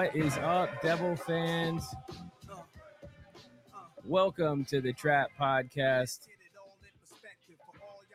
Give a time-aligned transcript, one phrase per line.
[0.00, 1.86] What is up, Devil fans?
[4.06, 6.20] Welcome to the Trap Podcast.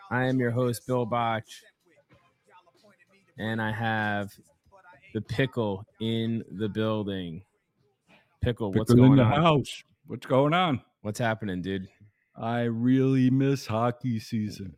[0.09, 1.61] I am your host, Bill Botch,
[3.37, 4.33] and I have
[5.13, 7.43] the pickle in the building.
[8.41, 9.43] Pickle, what's Pickle in going on?
[9.43, 9.83] house.
[10.07, 10.81] What's going on?
[11.03, 11.87] What's happening, dude?
[12.35, 14.75] I really miss hockey season.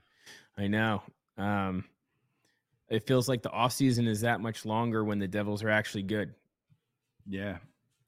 [0.58, 1.04] I know.
[1.38, 1.86] Um,
[2.90, 6.04] it feels like the off season is that much longer when the Devils are actually
[6.04, 6.34] good.
[7.28, 7.58] Yeah.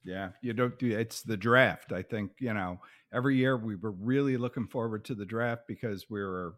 [0.03, 0.29] Yeah.
[0.41, 1.91] You don't do it's the draft.
[1.91, 2.79] I think, you know,
[3.13, 6.55] every year we were really looking forward to the draft because we were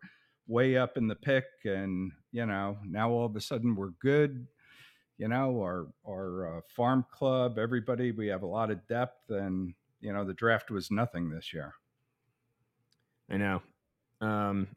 [0.47, 4.47] way up in the pick and, you know, now all of a sudden we're good.
[5.17, 9.73] You know, our our uh, farm club, everybody, we have a lot of depth and,
[9.99, 11.73] you know, the draft was nothing this year.
[13.29, 13.61] I know.
[14.19, 14.67] Um,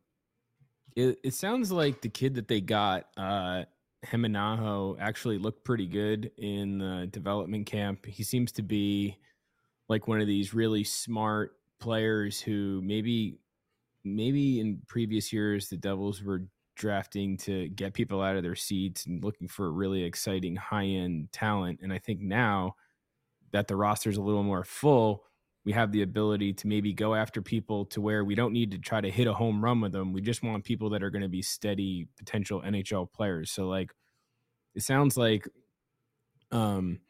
[0.97, 3.65] it, it sounds like the kid that they got, uh,
[4.11, 8.07] Hameenaho, actually looked pretty good in the development camp.
[8.07, 9.19] He seems to be
[9.89, 13.39] like one of these really smart players who maybe,
[14.05, 16.43] maybe in previous years the Devils were
[16.77, 21.31] drafting to get people out of their seats and looking for really exciting high end
[21.33, 21.81] talent.
[21.83, 22.75] And I think now
[23.53, 25.25] that the roster's a little more full,
[25.65, 28.79] we have the ability to maybe go after people to where we don't need to
[28.79, 30.13] try to hit a home run with them.
[30.13, 33.51] We just want people that are going to be steady potential NHL players.
[33.51, 33.91] So like
[34.75, 35.49] it sounds like
[36.53, 37.01] um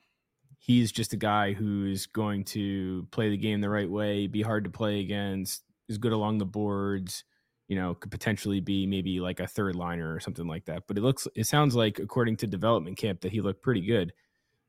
[0.58, 4.64] he's just a guy who's going to play the game the right way, be hard
[4.64, 7.24] to play against, is good along the boards,
[7.68, 10.84] you know, could potentially be maybe like a third liner or something like that.
[10.86, 14.12] But it looks it sounds like according to development camp that he looked pretty good.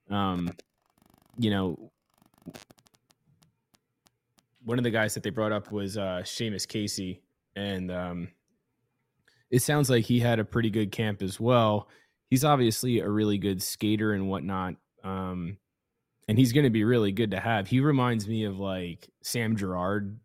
[0.10, 0.50] Um
[1.38, 1.92] you know,
[4.66, 7.22] one of the guys that they brought up was uh Seamus Casey,
[7.56, 8.28] and um
[9.52, 11.88] it sounds like he had a pretty good camp as well.
[12.30, 14.76] He's obviously a really good skater and whatnot.
[15.04, 15.58] Um
[16.28, 17.68] and he's gonna be really good to have.
[17.68, 20.20] He reminds me of like Sam Gerard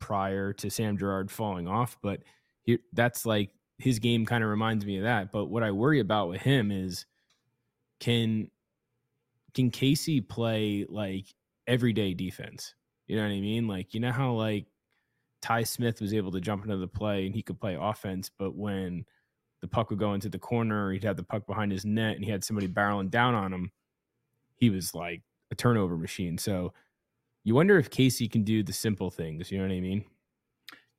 [0.00, 2.20] prior to Sam Gerard falling off, but
[2.62, 5.32] he, that's like his game kind of reminds me of that.
[5.32, 7.06] But what I worry about with him is
[8.00, 8.50] can
[9.54, 11.26] can Casey play like
[11.66, 12.74] everyday defense?
[13.06, 13.68] You know what I mean?
[13.68, 14.66] Like, you know how like
[15.42, 18.54] Ty Smith was able to jump into the play and he could play offense, but
[18.54, 19.04] when
[19.60, 22.24] the puck would go into the corner, he'd have the puck behind his net and
[22.24, 23.70] he had somebody barreling down on him,
[24.56, 26.38] he was like a turnover machine.
[26.38, 26.72] So
[27.44, 30.04] you wonder if Casey can do the simple things, you know what I mean?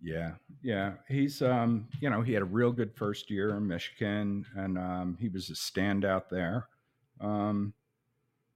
[0.01, 0.93] Yeah, yeah.
[1.07, 5.17] He's um, you know, he had a real good first year in Michigan and um
[5.19, 6.67] he was a standout there.
[7.19, 7.73] Um,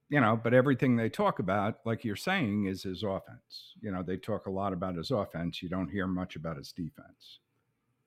[0.09, 3.75] you know, but everything they talk about, like you're saying, is his offense.
[3.81, 5.61] You know, they talk a lot about his offense.
[5.61, 7.39] You don't hear much about his defense.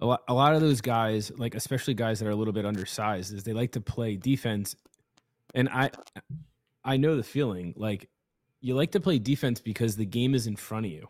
[0.00, 2.66] A lot, a lot of those guys, like especially guys that are a little bit
[2.66, 4.74] undersized, is they like to play defense.
[5.54, 5.90] And I
[6.84, 7.72] I know the feeling.
[7.76, 8.08] Like
[8.60, 11.08] you like to play defense because the game is in front of you.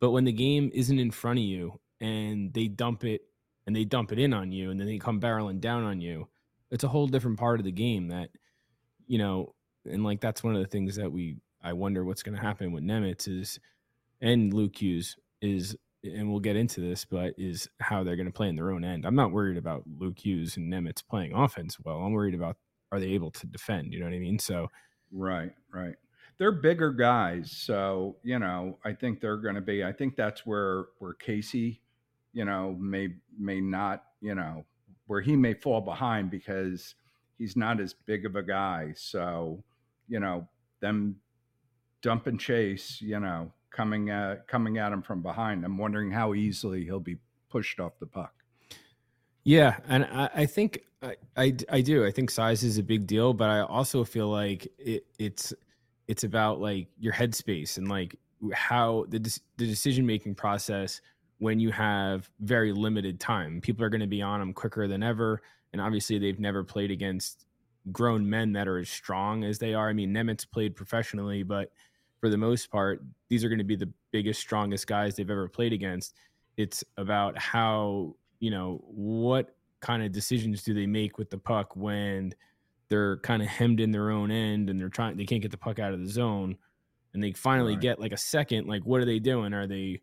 [0.00, 3.22] But when the game isn't in front of you and they dump it
[3.66, 6.28] and they dump it in on you and then they come barreling down on you,
[6.70, 8.30] it's a whole different part of the game that,
[9.06, 9.54] you know,
[9.88, 12.72] and like that's one of the things that we I wonder what's going to happen
[12.72, 13.58] with Nemec is
[14.20, 18.32] and Luke Hughes is and we'll get into this, but is how they're going to
[18.32, 19.04] play in their own end.
[19.04, 21.98] I'm not worried about Luke Hughes and Nemec playing offense well.
[21.98, 22.56] I'm worried about
[22.92, 23.92] are they able to defend?
[23.92, 24.38] You know what I mean?
[24.38, 24.68] So
[25.12, 25.94] Right, right.
[26.38, 29.82] They're bigger guys, so you know, I think they're going to be.
[29.82, 31.80] I think that's where where Casey,
[32.32, 34.64] you know, may may not, you know,
[35.08, 36.94] where he may fall behind because
[37.38, 38.92] he's not as big of a guy.
[38.94, 39.64] So,
[40.08, 40.48] you know,
[40.80, 41.16] them
[42.02, 45.64] dump and chase, you know, coming at coming at him from behind.
[45.64, 47.16] I'm wondering how easily he'll be
[47.48, 48.32] pushed off the puck.
[49.44, 52.04] Yeah, and I, I think I, I I do.
[52.04, 55.54] I think size is a big deal, but I also feel like it, it's
[56.06, 58.16] it's about like your headspace and like
[58.52, 59.18] how the
[59.56, 61.00] the decision making process
[61.38, 63.60] when you have very limited time.
[63.60, 65.40] People are going to be on them quicker than ever,
[65.72, 67.46] and obviously they've never played against
[67.92, 69.88] grown men that are as strong as they are.
[69.88, 71.72] I mean, Nemec played professionally, but
[72.20, 75.48] for the most part, these are going to be the biggest, strongest guys they've ever
[75.48, 76.14] played against.
[76.56, 81.76] It's about how you know what kind of decisions do they make with the puck
[81.76, 82.34] when
[82.88, 85.56] they're kind of hemmed in their own end and they're trying they can't get the
[85.56, 86.56] puck out of the zone
[87.14, 87.82] and they finally Right.
[87.82, 90.00] get like a second like what are they doing are they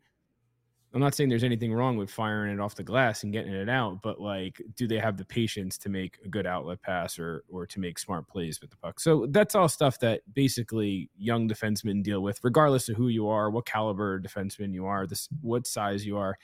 [0.95, 3.69] i'm not saying there's anything wrong with firing it off the glass and getting it
[3.69, 7.43] out but like do they have the patience to make a good outlet pass or
[7.49, 8.99] or to make smart plays with the puck?
[8.99, 13.51] So that's all stuff that basically young defensemen deal with regardless of who you are
[13.51, 16.37] what caliber defenseman you are this what size you are.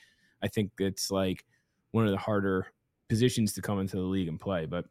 [0.44, 1.46] I think it's like
[1.92, 2.68] one of the harder
[3.08, 4.86] positions to come into the league and play but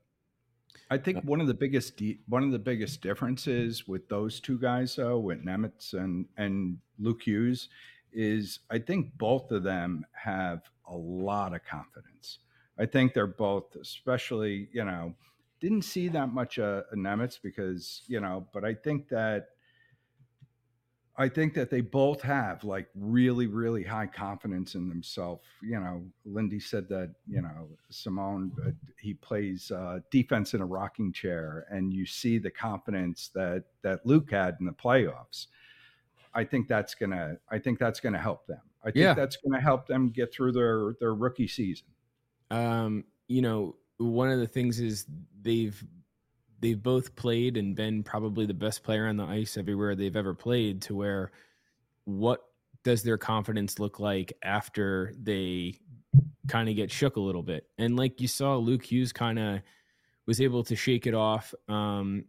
[0.92, 4.58] I think one of the biggest de- one of the biggest differences with those two
[4.58, 7.68] guys, though, with Nemec and and Luke Hughes,
[8.12, 12.38] is I think both of them have a lot of confidence.
[12.78, 15.14] I think they're both, especially you know,
[15.60, 19.48] didn't see that much uh, Nemec because you know, but I think that
[21.20, 25.44] I think that they both have like really, really high confidence in themselves.
[25.62, 30.64] You know, Lindy said that, you know, Simon, uh, he plays uh, defense in a
[30.66, 35.48] rocking chair, and you see the confidence that that Luke had in the playoffs.
[36.34, 37.36] I think that's gonna.
[37.50, 38.60] I think that's gonna help them.
[38.82, 39.14] I think yeah.
[39.14, 41.86] that's gonna help them get through their their rookie season.
[42.50, 45.06] Um, you know, one of the things is
[45.42, 45.82] they've
[46.60, 50.34] they've both played and been probably the best player on the ice everywhere they've ever
[50.34, 51.32] played to where
[52.04, 52.40] what
[52.84, 55.74] does their confidence look like after they
[56.48, 59.60] kind of get shook a little bit and like you saw luke hughes kind of
[60.26, 62.24] was able to shake it off um,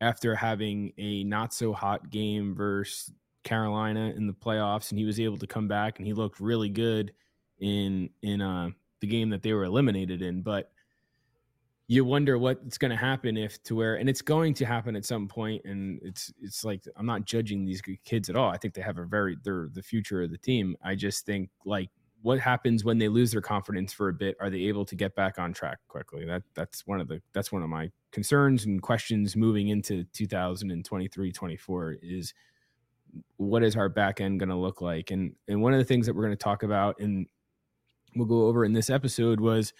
[0.00, 3.12] after having a not so hot game versus
[3.42, 6.68] carolina in the playoffs and he was able to come back and he looked really
[6.68, 7.12] good
[7.60, 8.70] in in uh,
[9.00, 10.42] the game that they were eliminated in.
[10.42, 10.70] But
[11.88, 15.04] you wonder what's going to happen if to where and it's going to happen at
[15.04, 18.50] some point and it's it's like i'm not judging these kids at all.
[18.50, 20.76] I think they have a very they're the future of the team.
[20.84, 21.90] I just think like
[22.22, 24.36] what happens when they lose their confidence for a bit?
[24.40, 26.24] Are they able to get back on track quickly?
[26.26, 31.32] That that's one of the that's one of my concerns and questions moving into 2023
[31.32, 32.34] 24 is
[33.36, 36.06] what is our back end going to look like and and one of the things
[36.06, 37.26] that we're going to talk about and
[38.14, 39.72] we'll go over in this episode was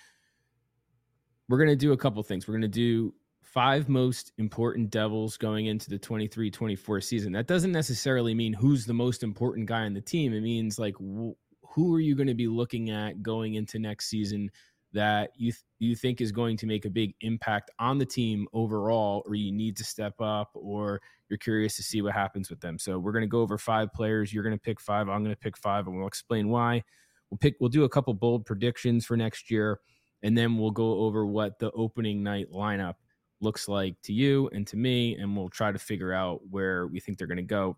[1.50, 2.46] we're going to do a couple things.
[2.46, 3.12] We're going to do
[3.42, 7.32] five most important Devils going into the 23 24 season.
[7.32, 10.32] That doesn't necessarily mean who's the most important guy on the team.
[10.32, 11.34] It means like wh-
[11.64, 14.48] who are you going to be looking at going into next season
[14.92, 18.46] that you th- you think is going to make a big impact on the team
[18.52, 22.60] overall or you need to step up or you're curious to see what happens with
[22.60, 22.78] them.
[22.78, 25.34] So we're going to go over five players, you're going to pick five, I'm going
[25.34, 26.82] to pick five and we'll explain why.
[27.30, 29.80] We'll pick we'll do a couple bold predictions for next year
[30.22, 32.94] and then we'll go over what the opening night lineup
[33.40, 37.00] looks like to you and to me, and we'll try to figure out where we
[37.00, 37.76] think they're going to go,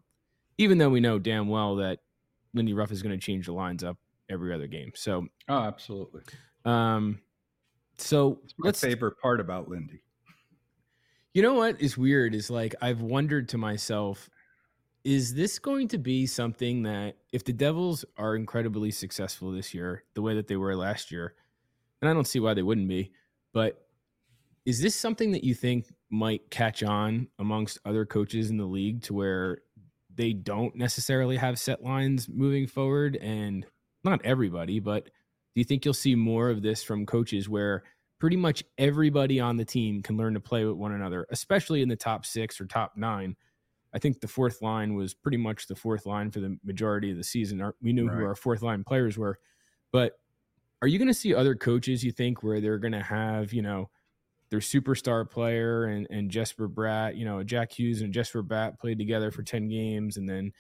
[0.59, 2.01] even though we know damn well that
[2.55, 3.97] Lindy Ruff is going to change the lines up
[4.29, 4.93] every other game.
[4.95, 6.23] So, oh, absolutely.
[6.65, 7.21] Um,
[7.99, 10.03] so my favorite part about Lindy.
[11.35, 14.29] You know what is weird is like I've wondered to myself,
[15.05, 20.05] is this going to be something that if the Devils are incredibly successful this year,
[20.15, 21.35] the way that they were last year,
[22.01, 23.13] and I don't see why they wouldn't be.
[23.53, 23.87] But
[24.65, 29.03] is this something that you think might catch on amongst other coaches in the league
[29.05, 29.59] to where
[30.15, 33.17] they don't necessarily have set lines moving forward?
[33.17, 33.67] And
[34.05, 35.09] not everybody, but
[35.55, 37.83] do you think you'll see more of this from coaches where
[38.19, 41.89] pretty much everybody on the team can learn to play with one another, especially in
[41.89, 43.37] the top six or top nine?
[43.95, 47.17] I think the fourth line was pretty much the fourth line for the majority of
[47.17, 47.73] the season.
[47.83, 48.17] We knew right.
[48.17, 49.39] who our fourth line players were,
[49.91, 50.19] but
[50.81, 53.63] are you going to see other coaches you think where they're going to have you
[53.63, 53.91] know
[54.51, 58.99] their superstar player and and Jesper Bratt, you know Jack Hughes and Jesper Bratt played
[58.99, 60.53] together for ten games, and then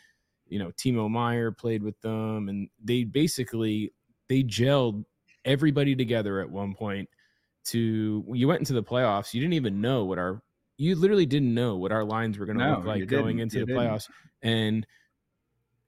[0.48, 3.92] you know Timo Meier played with them, and they basically
[4.32, 5.04] they gelled
[5.44, 7.10] everybody together at one point.
[7.66, 10.42] To you went into the playoffs, you didn't even know what our
[10.78, 13.58] you literally didn't know what our lines were going to no, look like going into
[13.58, 13.82] you the didn't.
[13.82, 14.08] playoffs,
[14.40, 14.86] and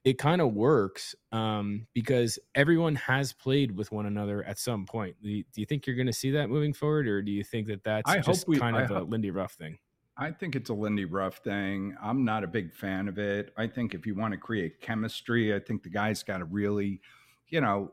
[0.05, 5.15] it kind of works um, because everyone has played with one another at some point.
[5.21, 7.43] Do you, do you think you're going to see that moving forward, or do you
[7.43, 9.79] think that that's I just we, kind of I a hope, Lindy Ruff thing?
[10.15, 11.97] I think it's a Lindy Ruff thing.
[12.01, 13.51] I'm not a big fan of it.
[13.57, 17.01] I think if you want to create chemistry, I think the guy's got to really,
[17.49, 17.91] you know,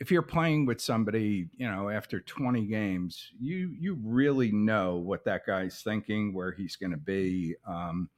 [0.00, 5.24] if you're playing with somebody, you know, after 20 games, you you really know what
[5.24, 7.56] that guy's thinking, where he's going to be.
[7.66, 8.08] Um,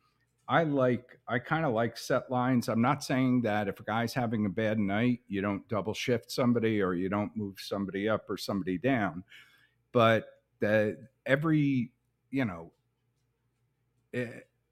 [0.46, 2.68] I like I kind of like set lines.
[2.68, 6.30] I'm not saying that if a guy's having a bad night, you don't double shift
[6.30, 9.22] somebody or you don't move somebody up or somebody down.
[9.92, 10.26] But
[10.60, 11.92] that every,
[12.30, 12.72] you know,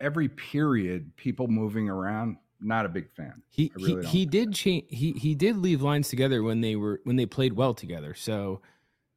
[0.01, 3.43] every period people moving around not a big fan.
[3.49, 7.01] He really he, he did change he he did leave lines together when they were
[7.05, 8.15] when they played well together.
[8.15, 8.61] So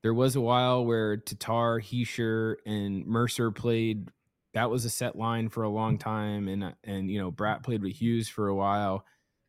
[0.02, 4.10] there was a while where Tatar, Hischier, and Mercer played
[4.54, 7.82] that was a set line for a long time, and and you know Bratt played
[7.82, 9.06] with Hughes for a while,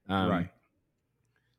[0.08, 0.49] um, right?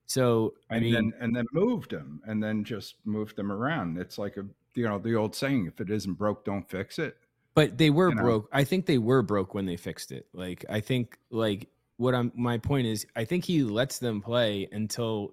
[0.05, 3.97] So I and mean, then, and then moved them, and then just moved them around.
[3.97, 7.17] It's like a you know the old saying: if it isn't broke, don't fix it.
[7.55, 8.43] But they were you broke.
[8.43, 8.57] Know?
[8.57, 10.27] I think they were broke when they fixed it.
[10.33, 14.67] Like I think like what I'm my point is I think he lets them play
[14.71, 15.29] until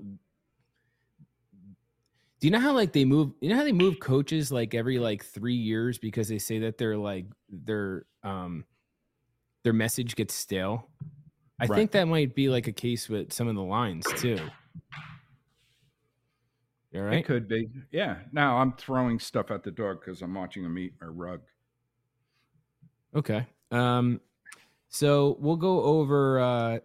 [2.40, 3.32] Do you know how like they move?
[3.40, 6.78] You know how they move coaches like every like three years because they say that
[6.78, 8.64] they're like their um
[9.62, 10.88] their message gets stale.
[11.60, 11.76] I Right.
[11.76, 14.38] think that might be like a case with some of the lines too.
[16.92, 17.68] You all It could be.
[17.92, 18.20] Yeah.
[18.32, 21.40] Now I'm throwing stuff at the dog because I'm watching him eat my rug.
[23.14, 23.46] Okay.
[23.70, 24.20] Um,
[24.90, 26.38] so we'll go over.
[26.40, 26.78] Uh,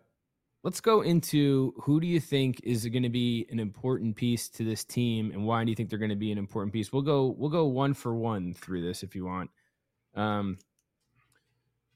[0.63, 4.63] let's go into who do you think is going to be an important piece to
[4.63, 6.93] this team, and why do you think they're going to be an important piece?
[6.93, 7.35] We'll go.
[7.37, 9.49] We'll go one for one through this if you want.
[10.15, 10.57] Um,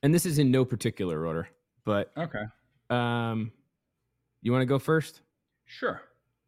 [0.03, 1.49] and this is in no particular order,
[1.85, 2.43] but Okay.
[2.89, 3.51] um,
[4.41, 5.21] you want to go first?
[5.65, 6.01] Sure.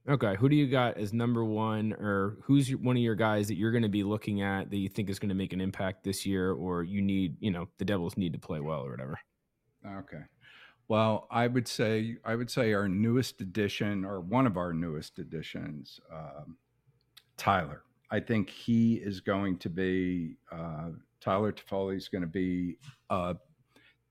[0.10, 0.36] Okay.
[0.38, 3.56] Who do you got as number one, or who's your, one of your guys that
[3.56, 6.04] you're going to be looking at that you think is going to make an impact
[6.04, 9.20] this year, or you need, you know, the Devils need to play well or whatever?
[9.86, 10.24] Okay.
[10.88, 15.20] Well, I would say I would say our newest edition, or one of our newest
[15.20, 16.58] editions, um,
[17.38, 17.84] Tyler.
[18.10, 20.90] I think he is going to be uh,
[21.22, 22.78] Tyler Toffoli is going to be
[23.10, 23.36] uh,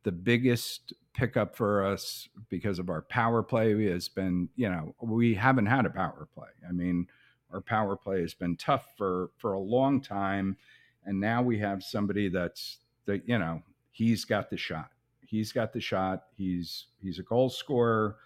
[0.05, 5.35] the biggest pickup for us because of our power play has been, you know, we
[5.35, 6.49] haven't had a power play.
[6.67, 7.07] I mean,
[7.53, 10.57] our power play has been tough for for a long time,
[11.05, 14.91] and now we have somebody that's that you know he's got the shot.
[15.31, 16.25] He's got the shot.
[16.37, 18.17] He's he's a goal scorer.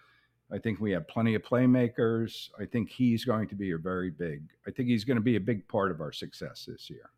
[0.51, 2.49] I think we have plenty of playmakers.
[2.59, 4.43] I think he's going to be a very big.
[4.67, 7.11] I think he's going to be a big part of our success this year.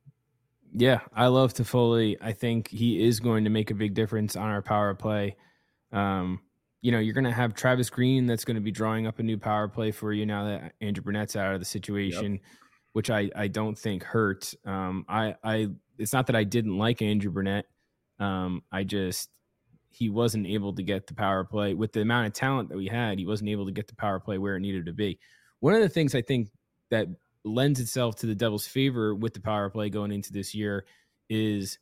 [0.74, 2.16] Yeah, I love Toffoli.
[2.20, 5.36] I think he is going to make a big difference on our power play.
[5.92, 6.40] Um,
[6.82, 9.22] you know, you're going to have Travis Green that's going to be drawing up a
[9.22, 12.40] new power play for you now that Andrew Brunette's out of the situation,
[12.92, 14.52] which I I don't think hurt.
[14.64, 17.66] Um, I I it's not that I didn't like Andrew Brunette.
[18.18, 19.30] Um, I just
[19.90, 22.86] he wasn't able to get the power play with the amount of talent that we
[22.86, 23.18] had.
[23.18, 25.18] He wasn't able to get the power play where it needed to be.
[25.60, 26.50] One of the things I think
[26.90, 27.08] that
[27.44, 30.84] lends itself to the Devils' favor with the power play going into this year
[31.30, 31.78] is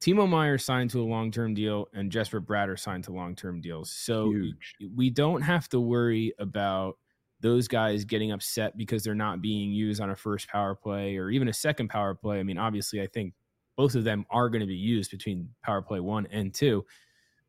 [0.00, 3.60] Timo Meier signed to a long term deal and Jesper Bratter signed to long term
[3.60, 3.90] deals.
[3.90, 4.74] So Huge.
[4.96, 6.96] we don't have to worry about
[7.40, 11.30] those guys getting upset because they're not being used on a first power play or
[11.30, 12.38] even a second power play.
[12.38, 13.34] I mean, obviously, I think
[13.76, 16.84] both of them are going to be used between power play one and two.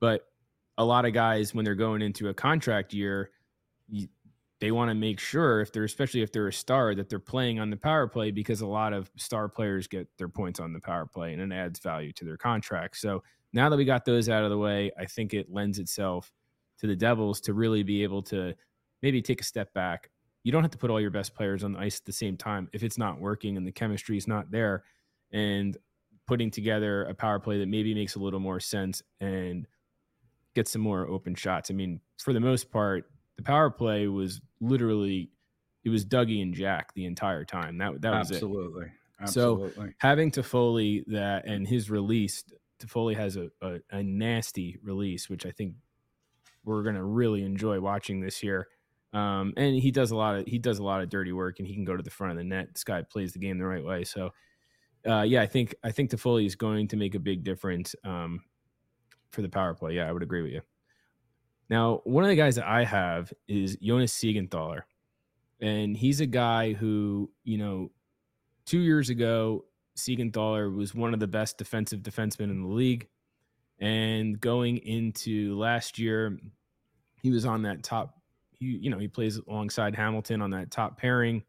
[0.04, 0.28] But
[0.78, 3.32] a lot of guys, when they're going into a contract year,
[3.88, 4.10] you,
[4.60, 7.62] they want to make sure if they're especially if they're a star that they're playing
[7.62, 10.80] on the power play because a lot of star players get their points on the
[10.82, 12.98] power play and it adds value to their contract.
[12.98, 16.34] So now that we got those out of the way, I think it lends itself
[16.80, 18.54] to the Devils to really be able to
[19.02, 20.10] maybe take a step back.
[20.44, 22.36] You don't have to put all your best players on the ice at the same
[22.36, 24.84] time if it's not working and the chemistry is not there.
[25.32, 25.78] And
[26.28, 29.66] putting together a power play that maybe makes a little more sense and
[30.56, 31.72] get some more open shots.
[31.72, 33.06] I mean, for the most part,
[33.38, 35.30] the power play was literally
[35.84, 37.78] it was Dougie and Jack the entire time.
[37.78, 38.36] That that was it.
[38.36, 38.86] Absolutely.
[39.26, 39.94] So- Absolutely.
[40.00, 42.44] Having Toffoli that and his release,
[42.80, 45.76] Toffoli has a, a, a nasty release, which I think
[46.66, 48.68] we're gonna really enjoy watching this year.
[49.14, 51.68] Um, and he does a lot of he does a lot of dirty work, and
[51.68, 52.70] he can go to the front of the net.
[52.74, 54.04] This guy plays the game the right way.
[54.04, 54.32] So,
[55.08, 58.42] uh, yeah, I think I think Toffoli is going to make a big difference um,
[59.34, 59.96] for the power play.
[59.96, 60.62] Yeah, I would agree with you.
[61.70, 64.82] Now, one of the guys that I have is Jonas Siegenthaler,
[65.60, 67.92] and he's a guy who you know,
[68.66, 69.66] two years ago,
[69.98, 73.08] Siegenthaler was one of the best defensive defensemen in the league,
[73.80, 76.38] and going into last year,
[77.22, 78.20] he was on that top.
[78.52, 81.44] He, you know, he plays alongside Hamilton on that top pairing,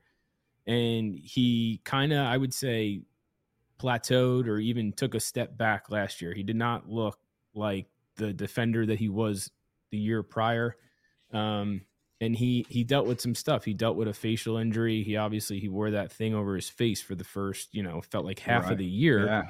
[0.67, 3.03] and he kind of, I would say,
[3.79, 6.33] plateaued or even took a step back last year.
[6.33, 7.19] He did not look
[7.55, 9.51] like the defender that he was
[9.91, 10.77] the year prior.
[11.33, 11.83] Um,
[12.21, 13.65] and he he dealt with some stuff.
[13.65, 15.03] He dealt with a facial injury.
[15.03, 18.25] He obviously he wore that thing over his face for the first, you know, felt
[18.25, 18.73] like half Right.
[18.73, 19.27] of the year.
[19.27, 19.43] Yeah.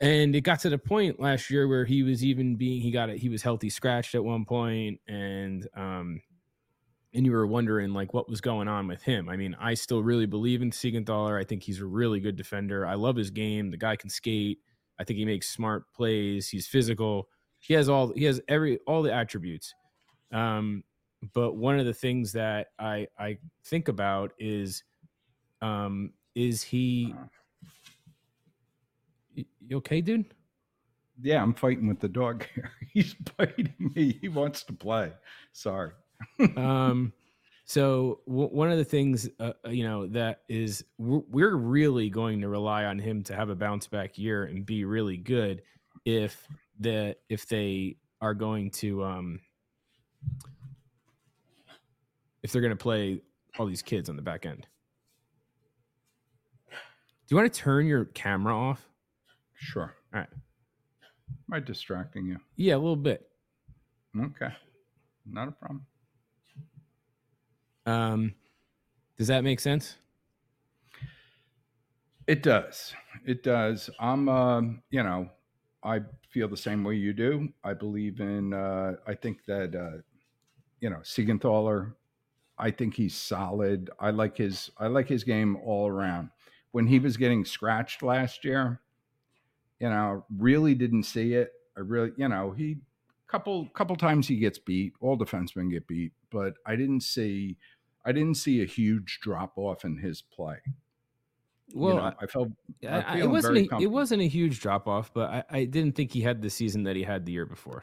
[0.00, 3.10] And it got to the point last year where he was even being he got
[3.10, 6.20] it he was healthy scratched at one point and um
[7.14, 9.28] and you were wondering like what was going on with him.
[9.28, 11.38] I mean, I still really believe in Siegenthaler.
[11.38, 12.86] I think he's a really good defender.
[12.86, 13.70] I love his game.
[13.70, 14.58] The guy can skate.
[15.02, 16.48] I think he makes smart plays.
[16.48, 17.28] He's physical.
[17.58, 19.74] He has all he has every all the attributes.
[20.30, 20.84] Um
[21.34, 24.84] but one of the things that I I think about is
[25.60, 27.12] um is he
[29.34, 30.24] you okay, dude?
[31.20, 32.70] Yeah, I'm fighting with the dog here.
[32.92, 34.18] He's biting me.
[34.20, 35.12] He wants to play.
[35.52, 35.90] Sorry.
[36.56, 37.12] um
[37.64, 42.10] so w- one of the things uh, uh, you know that is we're, we're really
[42.10, 45.62] going to rely on him to have a bounce back year and be really good
[46.04, 46.46] if
[46.80, 49.40] the if they are going to um
[52.42, 53.20] if they're going to play
[53.58, 54.66] all these kids on the back end
[56.70, 56.76] Do
[57.28, 58.88] you want to turn your camera off?
[59.54, 59.94] Sure.
[60.12, 60.28] All right.
[60.32, 62.38] Am I distracting you?
[62.56, 63.28] Yeah, a little bit.
[64.18, 64.52] Okay.
[65.24, 65.86] Not a problem.
[67.86, 68.34] Um,
[69.16, 69.96] does that make sense?
[72.26, 72.94] It does.
[73.26, 73.90] It does.
[73.98, 75.28] I'm, um, you know,
[75.82, 77.48] I feel the same way you do.
[77.64, 78.52] I believe in.
[78.54, 80.02] Uh, I think that, uh,
[80.80, 81.94] you know, Siegenthaler.
[82.58, 83.90] I think he's solid.
[83.98, 84.70] I like his.
[84.78, 86.30] I like his game all around.
[86.70, 88.80] When he was getting scratched last year,
[89.80, 91.52] you know, really didn't see it.
[91.76, 92.76] I really, you know, he
[93.32, 94.92] couple couple times he gets beat.
[95.00, 97.56] All defensemen get beat, but I didn't see.
[98.04, 100.56] I didn't see a huge drop off in his play.
[101.74, 102.48] Well, you know, I felt
[102.86, 106.12] I, it wasn't a, it wasn't a huge drop off, but I, I didn't think
[106.12, 107.82] he had the season that he had the year before.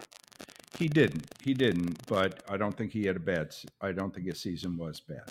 [0.77, 1.25] He didn't.
[1.43, 2.05] He didn't.
[2.07, 3.55] But I don't think he had a bad.
[3.81, 5.23] I don't think his season was bad.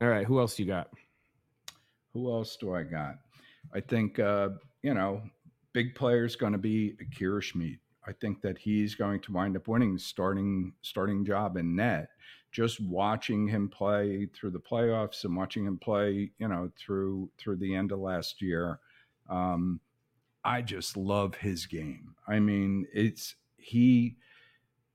[0.00, 0.26] All right.
[0.26, 0.90] Who else you got?
[2.12, 3.16] Who else do I got?
[3.74, 4.50] I think uh,
[4.82, 5.22] you know,
[5.72, 7.78] big player is going to be Akira Schmid.
[8.10, 12.08] I think that he's going to wind up winning starting starting job in net.
[12.50, 17.58] Just watching him play through the playoffs and watching him play, you know, through through
[17.58, 18.80] the end of last year,
[19.28, 19.78] um,
[20.44, 22.16] I just love his game.
[22.26, 24.16] I mean, it's he,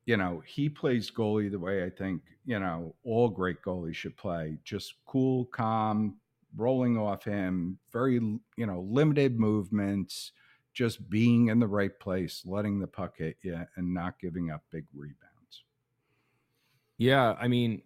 [0.06, 4.18] you know, he plays goalie the way I think you know all great goalies should
[4.18, 4.58] play.
[4.66, 6.18] Just cool, calm,
[6.58, 10.34] rolling off him, very you know limited movements
[10.76, 14.62] just being in the right place, letting the puck hit you, and not giving up
[14.72, 15.64] big rebounds.
[16.98, 17.82] Yeah, I mean,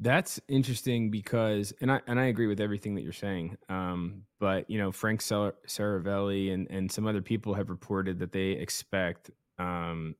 [0.00, 3.56] that's interesting because, and I and I agree with everything that you're saying.
[3.68, 8.50] Um, but you know, Frank Seravalli and and some other people have reported that they
[8.50, 10.16] expect um,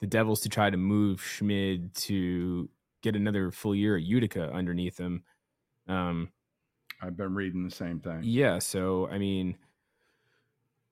[0.00, 2.68] the Devils to try to move Schmid to
[3.02, 5.22] get another full year at Utica underneath him.
[5.86, 6.30] Um,
[7.00, 8.20] I've been reading the same thing.
[8.24, 9.56] Yeah, so I mean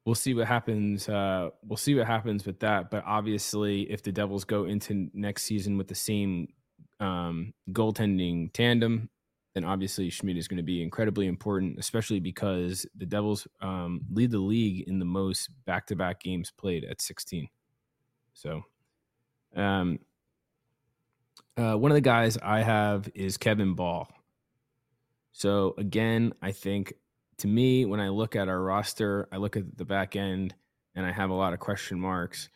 [0.06, 1.08] we'll see what happens.
[1.08, 2.90] Uh, we'll see what happens with that.
[2.90, 6.48] But obviously, if the Devils go into next season with the same
[7.00, 9.10] um, goaltending tandem,
[9.54, 14.30] then obviously Schmid is going to be incredibly important, especially because the Devils um, lead
[14.30, 17.48] the league in the most back-to-back games played at 16.
[18.32, 18.62] So,
[19.56, 19.98] um,
[21.56, 24.08] uh, one of the guys I have is Kevin Bahl.
[25.32, 26.92] So again, I think
[27.38, 30.54] to me, when I look at our roster, I look at the back end
[30.94, 32.48] and I have a lot of question marks.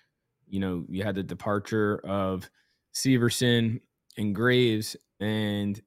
[0.47, 2.51] You know, you had the departure of
[2.95, 3.81] Severson
[4.17, 5.81] and Graves, and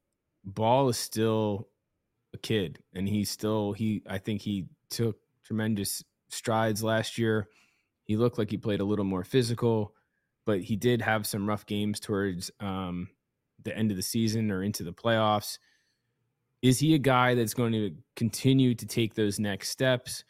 [0.46, 1.68] Bahl is still
[2.34, 4.04] a kid, and he's still he.
[4.08, 7.50] I think he took tremendous strides last year.
[8.06, 9.94] He looked like he played a little more physical,
[10.46, 13.10] but he did have some rough games towards um,
[13.64, 15.58] the end of the season or into the playoffs
[16.64, 20.24] is he a guy that's going to continue to take those next steps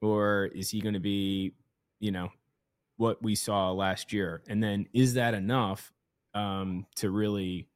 [0.00, 1.52] or is he going to be
[1.98, 2.28] you know
[2.98, 5.92] what we saw last year and then is that enough
[6.34, 7.66] um, to really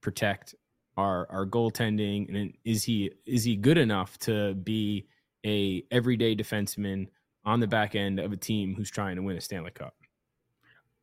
[0.00, 0.54] protect
[0.96, 5.06] our our goaltending and is he is he good enough to be
[5.44, 7.06] a everyday defenseman
[7.44, 9.94] on the back end of a team who's trying to win a Stanley Cup?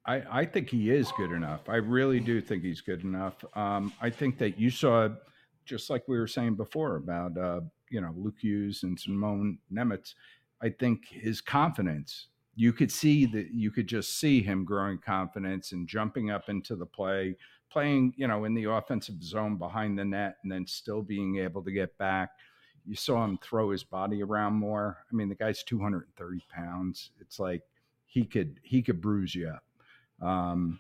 [0.05, 1.67] I, I think he is good enough.
[1.67, 3.43] I really do think he's good enough.
[3.55, 5.09] Um, I think that you saw
[5.65, 10.13] just like we were saying before about uh, you know Luke Hughes and Simon Nemec,
[10.61, 12.27] I think his confidence.
[12.57, 16.77] You could see that you could just see him growing confidence and jumping up into
[16.77, 17.35] the play,
[17.69, 21.63] playing you know in the offensive zone behind the net, and then still being able
[21.63, 22.29] to get back.
[22.85, 24.99] You saw him throw his body around more.
[25.11, 27.09] I mean, the guy's 230 pounds.
[27.19, 27.63] It's like
[28.05, 29.63] he could he could bruise you up.
[30.25, 30.79] Um,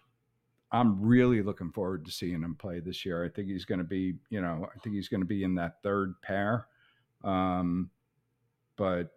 [0.71, 3.23] I'm really looking forward to seeing him play this year.
[3.23, 5.55] I think he's going to be, you know, I think he's going to be in
[5.55, 6.67] that third pair.
[7.23, 7.89] Um,
[8.75, 9.11] but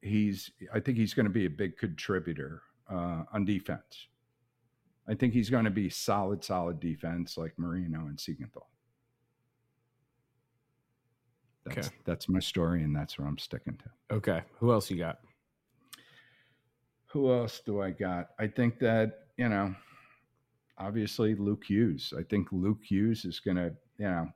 [0.00, 4.06] he's, I think he's going to be a big contributor uh, on defense.
[5.08, 8.62] I think he's going to be solid, solid defense like Marino and Siegenthaler.
[11.64, 11.96] That's, okay.
[12.04, 14.16] that's my story, and that's where I'm sticking to.
[14.16, 14.42] Okay.
[14.58, 15.18] Who else you got?
[17.06, 18.30] Who else do I got?
[18.38, 19.74] I think that, you know,
[20.78, 22.12] obviously Luke Hughes.
[22.18, 24.28] I think Luke Hughes is going to, you know,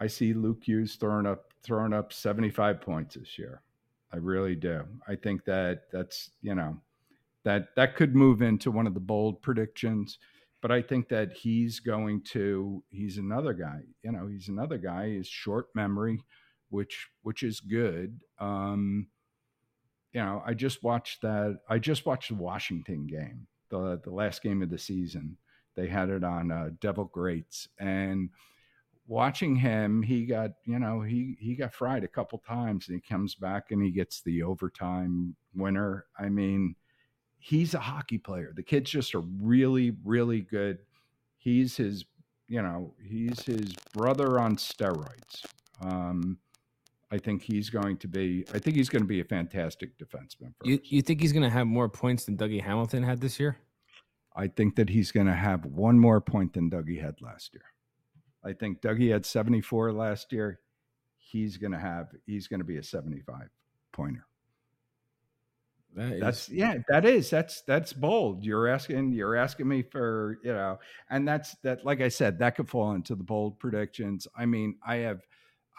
[0.00, 3.62] I see Luke Hughes throwing up throwing up 75 points this year.
[4.12, 4.84] I really do.
[5.06, 6.80] I think that that's, you know,
[7.44, 10.18] that that could move into one of the bold predictions,
[10.62, 15.06] but I think that he's going to he's another guy, you know, he's another guy
[15.06, 16.20] is short memory,
[16.70, 18.20] which which is good.
[18.38, 19.08] Um
[20.12, 24.42] you know, I just watched that I just watched the Washington game the the last
[24.42, 25.36] game of the season.
[25.76, 28.30] They had it on uh, Devil Greats, and
[29.06, 33.08] watching him, he got you know he he got fried a couple times, and he
[33.08, 36.06] comes back and he gets the overtime winner.
[36.18, 36.76] I mean,
[37.38, 38.52] he's a hockey player.
[38.54, 40.78] The kid's just a really really good.
[41.38, 42.04] He's his
[42.46, 45.44] you know he's his brother on steroids.
[45.80, 46.38] Um,
[47.10, 48.44] I think he's going to be.
[48.52, 50.52] I think he's going to be a fantastic defenseman.
[50.62, 53.56] you, you think he's going to have more points than Dougie Hamilton had this year?
[54.36, 57.64] I think that he's going to have one more point than Dougie had last year.
[58.44, 60.60] I think Dougie had 74 last year.
[61.16, 62.08] He's going to have.
[62.26, 63.48] He's going to be a 75
[63.92, 64.24] pointer.
[65.94, 68.44] That is, that's yeah, that is that's that's bold.
[68.44, 70.78] You're asking you're asking me for you know,
[71.10, 71.84] and that's that.
[71.84, 74.28] Like I said, that could fall into the bold predictions.
[74.36, 75.22] I mean, I have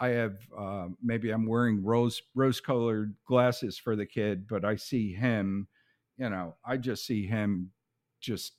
[0.00, 4.76] I have uh, maybe I'm wearing rose rose colored glasses for the kid, but I
[4.76, 5.68] see him,
[6.16, 7.70] you know, I just see him
[8.18, 8.54] just,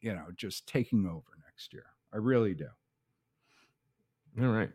[0.00, 1.86] you know, just taking over next year.
[2.12, 2.68] I really do.
[4.42, 4.70] All right.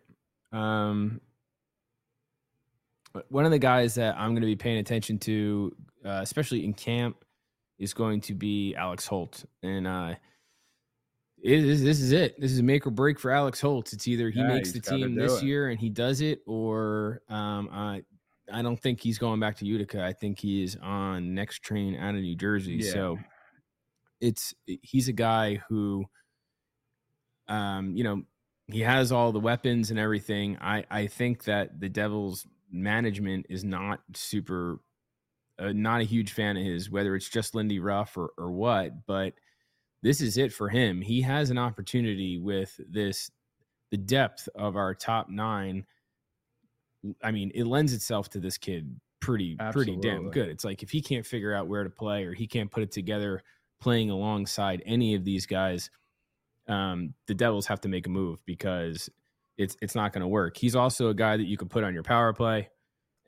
[0.53, 1.19] Um,
[3.27, 6.73] one of the guys that I'm going to be paying attention to, uh, especially in
[6.73, 7.25] camp,
[7.77, 10.15] is going to be Alex Holt, and uh,
[11.43, 12.39] is, this is it.
[12.39, 13.93] This is a make or break for Alex Holtz.
[13.93, 15.45] It's either he yeah, makes the team this it.
[15.45, 18.03] year and he does it, or um, I
[18.51, 20.03] I don't think he's going back to Utica.
[20.03, 22.75] I think he is on next train out of New Jersey.
[22.81, 22.91] Yeah.
[22.91, 23.19] So
[24.21, 26.05] it's he's a guy who,
[27.47, 28.23] um, you know,
[28.67, 30.57] he has all the weapons and everything.
[30.59, 34.79] I I think that the Devils management is not super,
[35.57, 39.05] uh, not a huge fan of his, whether it's just Lindy Ruff or or what,
[39.05, 39.33] but
[40.01, 41.01] this is it for him.
[41.01, 43.29] He has an opportunity with this,
[43.91, 45.85] the depth of our top nine.
[47.23, 49.93] I mean, it lends itself to this kid pretty, Absolutely.
[49.95, 50.49] pretty damn good.
[50.49, 52.91] It's like if he can't figure out where to play or he can't put it
[52.91, 53.41] together
[53.81, 55.89] playing alongside any of these guys,
[56.67, 59.09] um, the Devils have to make a move because
[59.57, 60.55] it's it's not going to work.
[60.55, 62.69] He's also a guy that you could put on your power play,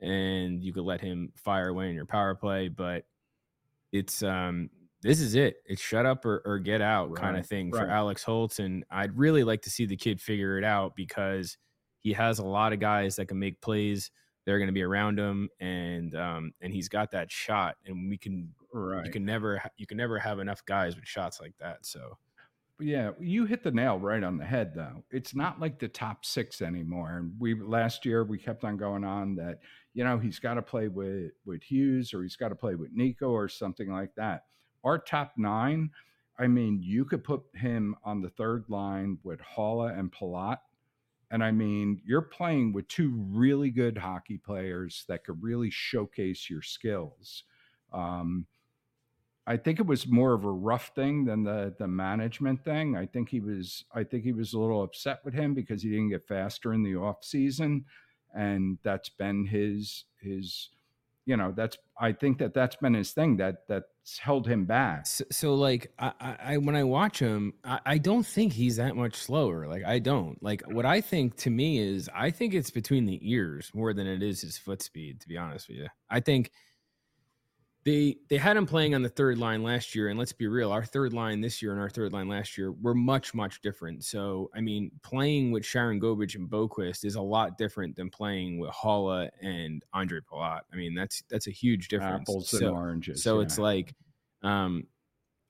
[0.00, 2.68] and you could let him fire away in your power play.
[2.68, 3.04] But
[3.92, 4.70] it's um,
[5.02, 5.56] this is it.
[5.66, 7.80] It's shut up or, or get out right, kind of thing right.
[7.80, 8.60] for Alex Holtz.
[8.60, 11.58] And I'd really like to see the kid figure it out because
[11.98, 14.10] he has a lot of guys that can make plays.
[14.46, 17.76] They're going to be around him, and um, and he's got that shot.
[17.86, 19.06] And we can, right.
[19.06, 21.86] you can never, you can never have enough guys with shots like that.
[21.86, 22.18] So,
[22.80, 24.72] yeah, you hit the nail right on the head.
[24.74, 27.18] Though it's not like the top six anymore.
[27.18, 29.60] And we last year we kept on going on that
[29.94, 32.90] you know he's got to play with with Hughes or he's got to play with
[32.92, 34.42] Nico or something like that
[34.84, 35.90] our top nine,
[36.38, 40.58] I mean, you could put him on the third line with Haula and Palat.
[41.30, 46.50] And I mean, you're playing with two really good hockey players that could really showcase
[46.50, 47.44] your skills.
[47.92, 48.46] Um,
[49.46, 52.96] I think it was more of a Ruff thing than the the management thing.
[52.96, 55.90] I think he was I think he was a little upset with him because he
[55.90, 57.86] didn't get faster in the off season,
[58.34, 60.70] and that's been his his
[61.26, 65.06] you know that's I think that that's been his thing that that's held him back.
[65.06, 68.96] So, so like I, I, when I watch him, I, I, don't think he's that
[68.96, 69.68] much slower.
[69.68, 73.20] Like I don't like what I think to me is I think it's between the
[73.22, 75.20] ears more than it is his foot speed.
[75.20, 76.50] To be honest with you, I think
[77.84, 80.70] they they had him playing on the third line last year and let's be real
[80.70, 84.04] our third line this year and our third line last year were much much different
[84.04, 88.70] so i mean playing with Sharangovich and Boqvist is a lot different than playing with
[88.70, 93.22] Haula and Andre Palat i mean that's that's a huge difference apples so, and oranges
[93.22, 93.46] so yeah.
[93.46, 93.94] it's like
[94.42, 94.86] um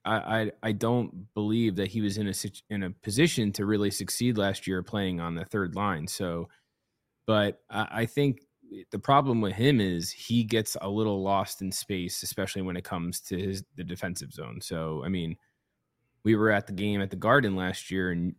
[0.05, 2.35] I, I I don't believe that he was in a
[2.71, 6.09] in a position to really succeed last year playing on the third line.
[6.09, 6.49] So,
[7.25, 8.41] but I, I think
[8.91, 12.85] the problem with him is he gets a little lost in space, especially when it
[12.85, 14.61] comes to his the defensive zone.
[14.61, 15.37] So, I mean,
[16.25, 18.35] we were at the game at the Garden last year, and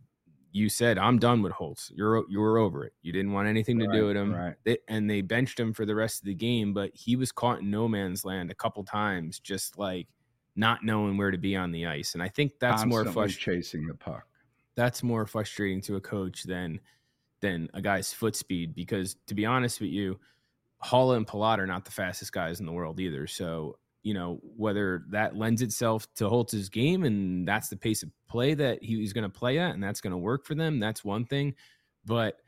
[0.52, 1.90] you said, "I'm done with Holtz.
[1.94, 2.92] You're you were over it.
[3.02, 4.54] You didn't want anything to right, do with him." Right.
[4.64, 7.60] They, and they benched him for the rest of the game, but he was caught
[7.60, 10.08] in no man's land a couple times, just like
[10.56, 12.14] not knowing where to be on the ice.
[12.14, 13.62] And I think that's Constantly more frustrating.
[13.62, 14.24] Chasing the puck.
[14.76, 16.80] That's more frustrating to a coach than
[17.44, 20.18] than a guy's foot speed because to be honest with you,
[20.82, 23.26] Haula and Palat are not the fastest guys in the world either.
[23.26, 28.10] So, you know, whether that lends itself to Holtz's game and that's the pace of
[28.28, 31.04] play that he's going to play at and that's going to work for them, that's
[31.04, 31.54] one thing.
[32.04, 32.38] But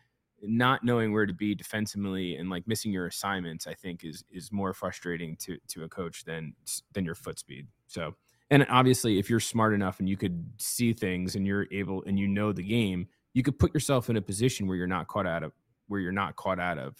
[0.43, 4.53] not knowing where to be defensively and like missing your assignments, I think is is
[4.53, 6.55] more frustrating to to a coach than
[6.93, 7.69] than your foot speed.
[7.87, 8.15] So,
[8.51, 12.19] and obviously, if you're smart enough and you could see things and you're able and
[12.19, 15.27] you know the game, you could put yourself in a position where you're not caught
[15.27, 15.53] out of
[15.89, 16.97] where you're not caught out of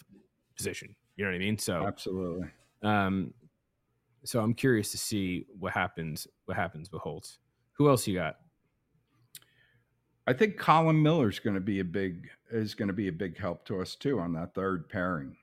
[0.55, 0.95] position.
[1.15, 1.57] You know what I mean?
[1.57, 2.47] So absolutely.
[2.83, 3.33] Um,
[4.23, 6.27] so I'm curious to see what happens.
[6.45, 7.39] What happens with Holtz?
[7.73, 8.35] Who else you got?
[10.27, 13.11] I think Colin Miller is going to be a big is going to be a
[13.11, 15.35] big help to us too on that third pairing.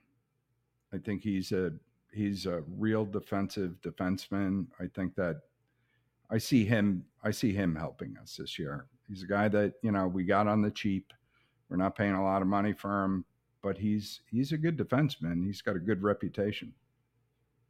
[0.92, 1.72] I think he's a
[2.12, 4.68] he's a real defensive defenseman.
[4.78, 5.40] I think that
[6.30, 8.86] I see him I see him helping us this year.
[9.08, 11.12] He's a guy that, you know, we got on the cheap.
[11.68, 13.24] We're not paying a lot of money for him,
[13.62, 15.44] but he's he's a good defenseman.
[15.44, 16.72] He's got a good reputation.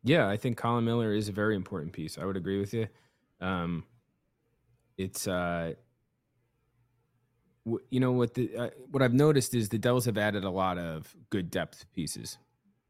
[0.02, 2.18] Yeah, I think Colin Miller is a very important piece.
[2.18, 2.88] I would agree with you.
[3.40, 3.84] Um,
[4.98, 5.74] it's uh,
[7.88, 10.76] you know what the uh, what I've noticed is the Devils have added a lot
[10.78, 12.38] of good depth pieces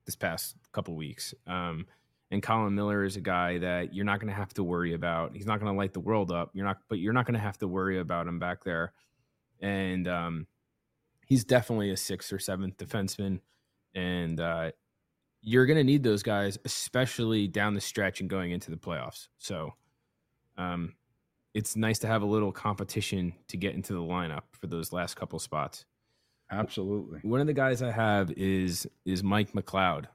[0.04, 1.34] this past couple weeks.
[1.46, 1.86] Um,
[2.30, 5.34] and Colin Miller is a guy that you're not going to have to worry about.
[5.34, 6.50] He's not going to light the world up.
[6.54, 8.92] You're not, but you're not going to have to worry about him back there.
[9.60, 10.46] And um,
[11.26, 13.40] he's definitely a sixth or seventh defenseman,
[13.94, 14.72] and uh,
[15.40, 19.28] you're going to need those guys, especially down the stretch and going into the playoffs.
[19.38, 19.74] So,
[20.56, 20.94] um,
[21.54, 25.14] it's nice to have a little competition to get into the lineup for those last
[25.14, 25.84] couple spots.
[26.50, 27.20] Absolutely.
[27.22, 30.06] One of the guys I have is is Mike McLeod,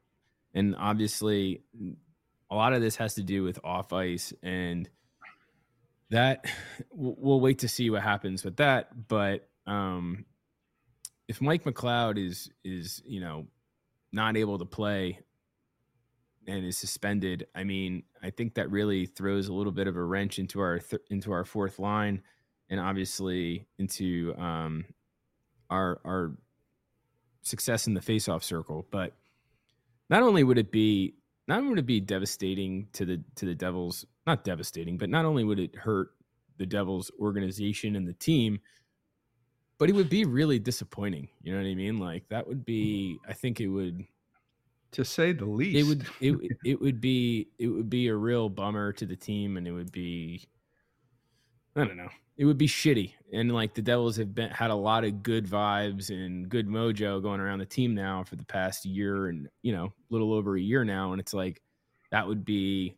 [0.54, 1.62] and obviously,
[2.50, 4.90] a lot of this has to do with off ice, and
[6.10, 6.46] that
[6.92, 9.08] we'll wait to see what happens with that.
[9.08, 10.26] But um,
[11.28, 13.48] if Mike McLeod is is you know
[14.12, 15.20] not able to play
[16.48, 20.04] and is suspended, I mean, I think that really throws a little bit of a
[20.04, 22.24] wrench into our th- into our fourth line,
[22.70, 24.86] and obviously into um,
[25.70, 26.32] our our
[27.44, 28.88] success in the faceoff circle.
[28.90, 29.14] But
[30.10, 31.16] not only would it be
[31.48, 35.26] not only would it be devastating to the to the Devils, not devastating, but not
[35.26, 36.12] only would it hurt
[36.58, 38.60] the Devils organization and the team,
[39.78, 41.28] but it would be really disappointing.
[41.42, 42.00] You know what I mean?
[42.00, 44.06] Like that would be I think it would
[44.92, 45.78] to say the least.
[45.78, 49.58] It would it it would be it would be a real bummer to the team
[49.58, 50.48] and it would be
[51.80, 53.12] I don't know it would be shitty.
[53.34, 57.22] And like the Devils have been had a lot of good vibes and good mojo
[57.22, 60.56] going around the team now for the past year and you know, a little over
[60.56, 61.12] a year now.
[61.12, 61.62] And it's like
[62.12, 62.96] that would be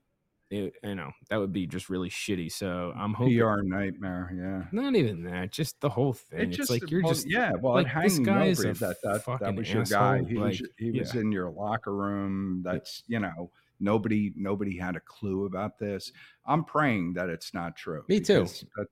[0.52, 2.52] it, you know, that would be just really shitty.
[2.52, 4.68] So I'm hoping PR nightmare, yeah.
[4.72, 6.40] Not even that, just the whole thing.
[6.40, 7.54] It it's just, like you're well, just yeah.
[7.60, 10.00] Well, like, hanging this guy over is that that, that was your asshole.
[10.00, 10.24] guy.
[10.30, 11.22] He like, was he was yeah.
[11.22, 12.62] in your locker room.
[12.64, 13.50] That's you know
[13.82, 16.12] nobody nobody had a clue about this
[16.46, 18.48] i'm praying that it's not true Me too.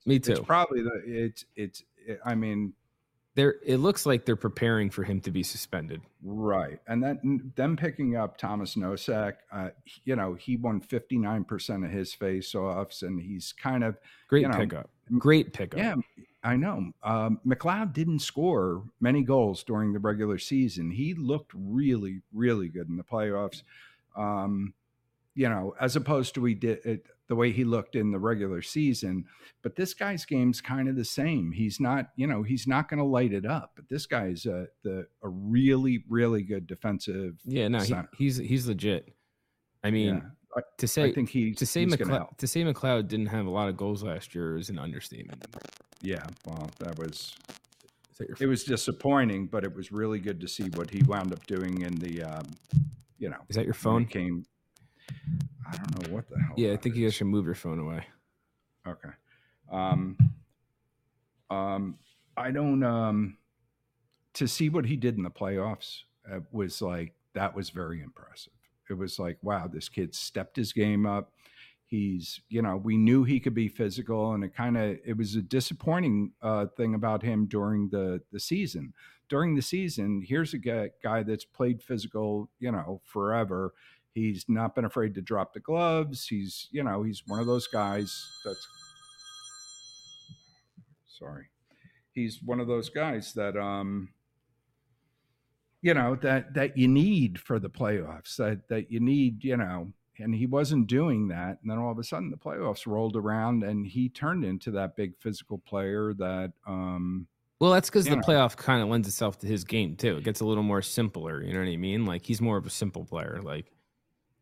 [0.06, 0.42] Me it's too.
[0.42, 1.82] probably the it's it's
[2.24, 2.72] i mean
[3.36, 6.00] They're it looks like they're preparing for him to be suspended.
[6.22, 9.70] right and then them picking up thomas nosek uh,
[10.04, 13.96] you know he won 59% of his face offs and he's kind of
[14.28, 14.90] Great You know, pickup.
[15.18, 15.78] Great pickup.
[15.78, 15.94] yeah
[16.42, 22.22] i know um, mcleod didn't score many goals during the regular season he looked really
[22.32, 23.62] really good in the playoffs
[24.16, 24.72] um,
[25.34, 28.60] you know as opposed to we did it, the way he looked in the regular
[28.60, 29.24] season
[29.62, 32.98] but this guy's game's kind of the same he's not you know he's not going
[32.98, 37.68] to light it up but this guy's a the a really really good defensive Yeah,
[37.68, 39.14] no, he, he's he's legit.
[39.84, 40.20] I mean, yeah
[40.56, 43.50] I, to I say think he to say McLeod to say McLeod didn't have a
[43.50, 45.44] lot of goals last year is an understatement.
[46.02, 47.36] yeah well that was
[48.18, 51.46] that it was disappointing but it was really good to see what he wound up
[51.46, 52.46] doing in the um,
[53.18, 54.04] you know is that your phone?
[54.06, 54.44] came
[55.70, 57.78] i don't know what the hell Yeah, I think you guys should move your phone
[57.78, 58.04] away.
[58.86, 59.10] Okay.
[59.70, 60.16] Um,
[61.50, 61.96] um,
[62.36, 62.82] I don't.
[62.82, 63.36] Um,
[64.34, 68.52] to see what he did in the playoffs uh, was like that was very impressive.
[68.88, 71.32] It was like, wow, this kid stepped his game up.
[71.86, 75.34] He's, you know, we knew he could be physical, and it kind of it was
[75.34, 78.92] a disappointing uh, thing about him during the the season.
[79.28, 83.74] During the season, here's a guy, guy that's played physical, you know, forever.
[84.14, 86.26] He's not been afraid to drop the gloves.
[86.26, 88.66] He's, you know, he's one of those guys that's
[91.06, 91.46] sorry.
[92.12, 94.08] He's one of those guys that um
[95.82, 98.36] you know that that you need for the playoffs.
[98.36, 101.58] That that you need, you know, and he wasn't doing that.
[101.62, 104.96] And then all of a sudden the playoffs rolled around and he turned into that
[104.96, 107.26] big physical player that um
[107.60, 108.22] Well, that's because the know.
[108.22, 110.18] playoff kind of lends itself to his game too.
[110.18, 111.42] It gets a little more simpler.
[111.42, 112.04] You know what I mean?
[112.06, 113.40] Like he's more of a simple player.
[113.42, 113.72] Like,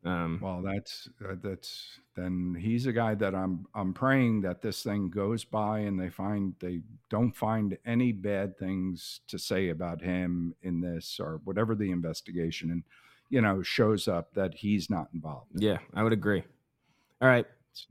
[0.04, 4.82] um, well that's uh, that's then he's a guy that I'm I'm praying that this
[4.82, 6.80] thing goes by and they find they
[7.10, 12.70] don't find any bad things to say about him in this or whatever the investigation
[12.70, 12.84] and
[13.28, 15.56] you know shows up that he's not involved.
[15.56, 15.62] in.
[15.62, 16.44] yeah, I would agree.
[17.20, 17.46] All right,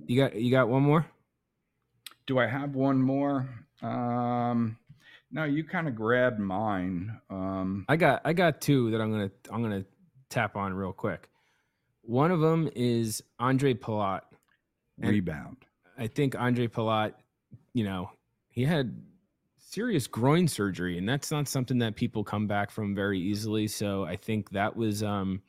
[0.06, 1.06] you got you got one more.
[2.26, 3.50] Do I have one more?
[3.82, 4.78] Um
[5.30, 7.20] no, you kind of grabbed mine.
[7.30, 9.86] Um I got I got two that I'm gonna I'm gonna
[10.30, 11.30] tap on real quick.
[12.08, 14.22] One of them is Andre Palat.
[14.98, 15.58] Rebound.
[15.98, 17.14] I think Andre Palat,
[17.74, 18.10] you know,
[18.50, 19.04] he had
[19.58, 23.68] serious groin surgery, and that's not something that people come back from very easily.
[23.68, 25.42] So I think that was um,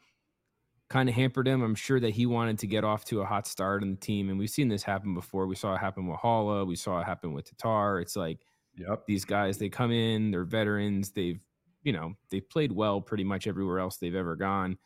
[0.90, 1.62] kind of hampered him.
[1.62, 4.29] I'm sure that he wanted to get off to a hot start in the team,
[4.29, 5.47] and we've seen this happen before.
[5.47, 6.66] We saw it happen with Haula.
[6.66, 8.01] We saw it happen with Tatar.
[8.01, 8.40] It's like
[8.77, 9.07] Yep.
[9.07, 11.12] these guys they come in, they're veterans.
[11.12, 11.40] They've
[11.85, 14.77] you know they've played well pretty much everywhere else they've ever gone,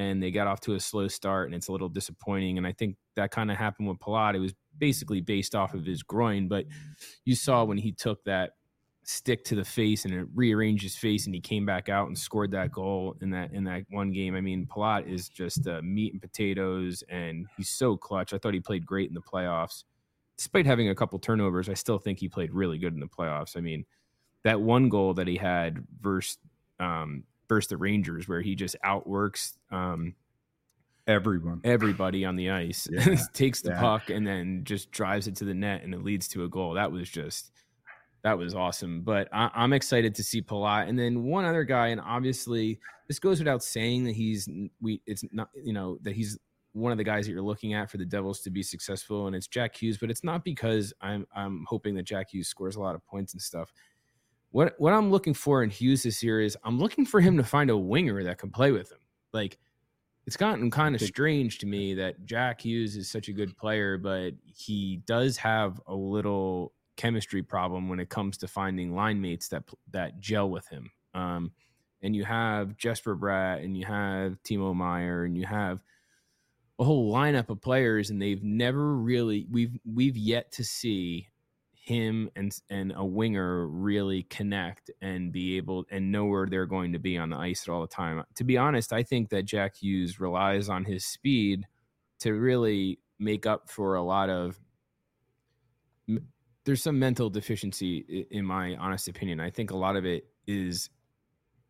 [0.00, 2.56] and they got off to a slow start, and it's a little disappointing.
[2.56, 4.34] And I think that kind of happened with Palat.
[4.34, 6.64] It was basically based off of his groin, but
[7.26, 8.52] you saw when he took that
[9.04, 12.16] stick to the face and it rearranged his face and he came back out and
[12.16, 14.34] scored that goal in that in that one game.
[14.34, 18.32] I mean, Palat is just uh, meat and potatoes and he's so clutch.
[18.32, 19.84] I thought he played great in the playoffs.
[20.38, 23.56] Despite having a couple turnovers, I still think he played really good in the playoffs.
[23.56, 23.84] I mean,
[24.44, 26.38] that one goal that he had versus
[26.78, 30.14] um versus the Rangers where he just outworks um
[31.06, 31.60] Everyone.
[31.64, 33.80] everybody on the ice, Yeah, takes the yeah.
[33.80, 36.74] puck, and then just drives it to the net, and it leads to a goal.
[36.74, 37.50] That was just
[38.22, 39.02] that was awesome.
[39.02, 43.18] But I, I'm excited to see Palat, and then one other guy, and obviously this
[43.18, 44.48] goes without saying that he's
[44.80, 46.38] we it's not you know that he's
[46.72, 49.34] one of the guys that you're looking at for the Devils to be successful, and
[49.34, 49.98] it's Jack Hughes.
[49.98, 53.32] But it's not because I'm I'm hoping that Jack Hughes scores a lot of points
[53.32, 53.72] and stuff.
[54.50, 57.44] What what I'm looking for in Hughes this year is I'm looking for him to
[57.44, 58.98] find a winger that can play with him.
[59.32, 59.58] Like
[60.26, 63.96] it's gotten kind of strange to me that Jack Hughes is such a good player,
[63.96, 69.48] but he does have a little chemistry problem when it comes to finding line mates
[69.48, 70.90] that that gel with him.
[71.14, 71.52] Um,
[72.02, 75.82] and you have Jesper Bratt, and you have Timo Meier, and you have
[76.78, 81.28] a whole lineup of players, and they've never really we've we've yet to see
[81.90, 86.92] him and and a winger really connect and be able and know where they're going
[86.92, 88.22] to be on the ice at all the time.
[88.36, 91.66] To be honest, I think that Jack Hughes relies on his speed
[92.20, 94.58] to really make up for a lot of
[96.64, 99.40] there's some mental deficiency in my honest opinion.
[99.40, 100.90] I think a lot of it is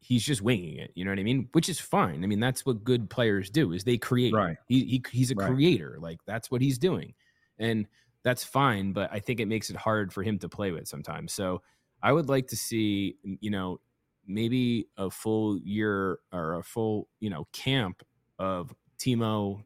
[0.00, 1.48] he's just winging it, you know what I mean?
[1.52, 2.24] Which is fine.
[2.24, 4.34] I mean, that's what good players do is they create.
[4.34, 4.56] Right.
[4.68, 5.50] He, he he's a Right.
[5.50, 5.96] creator.
[5.98, 7.14] Like that's what he's doing.
[7.58, 7.86] And
[8.22, 11.32] that's fine, but I think it makes it hard for him to play with sometimes.
[11.32, 11.62] So
[12.02, 13.80] I would like to see, you know,
[14.26, 18.02] maybe a full year or a full, you know, camp
[18.38, 19.64] of Timo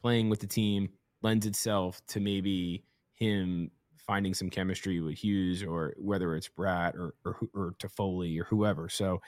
[0.00, 0.90] playing with the team
[1.22, 2.84] lends itself to maybe
[3.14, 8.44] him finding some chemistry with Hughes or whether it's Bratt or or, or Toffoli or
[8.44, 8.88] whoever.
[8.88, 9.20] So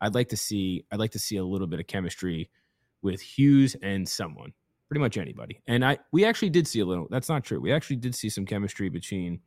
[0.00, 2.50] I'd like to see I'd like to see a little bit of chemistry
[3.02, 4.52] with Hughes and someone,
[4.88, 5.60] pretty much anybody.
[5.66, 7.06] And I we actually did see a little.
[7.10, 7.60] That's not true.
[7.60, 9.40] We actually did see some chemistry between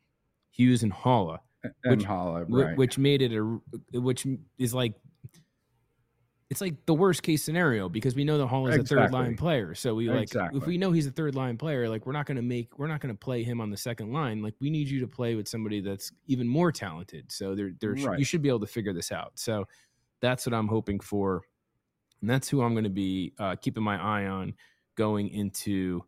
[0.51, 2.77] Hughes and Haula, And Which- Haula, right.
[2.77, 3.59] which made it a
[3.99, 4.25] which
[4.57, 4.93] is like
[6.49, 9.73] it's like the worst case scenario because we know that Haula's a third line player.
[9.73, 12.35] So we like if we know he's a third line player, like we're not going
[12.35, 14.41] to make we're not going to play him on the second line.
[14.41, 17.31] Like we need you to play with somebody that's even more talented.
[17.31, 19.31] So there there sh- you should be able to figure this out.
[19.35, 19.65] So
[20.19, 21.41] that's what I'm hoping for.
[22.19, 24.53] And that's who I'm going to be uh, keeping my eye on
[24.95, 26.03] going into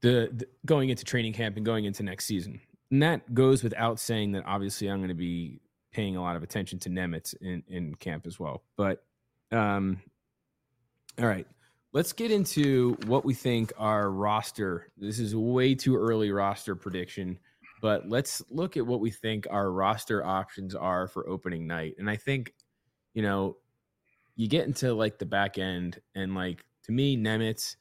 [0.00, 2.60] the, the going into training camp and going into next season.
[2.90, 5.60] And that goes without saying that obviously I'm going to be
[5.92, 8.62] paying a lot of attention to Nemec in, in camp as well.
[8.76, 9.04] But
[9.52, 10.00] um
[11.18, 11.46] all right.
[11.92, 14.90] Let's get into what we think our roster.
[14.96, 17.38] This is way too early roster prediction,
[17.80, 21.94] but let's look at what we think our roster options are for opening night.
[21.98, 22.52] And I think,
[23.12, 23.58] you know,
[24.34, 27.76] you get into like the back end and like to me, Nemec,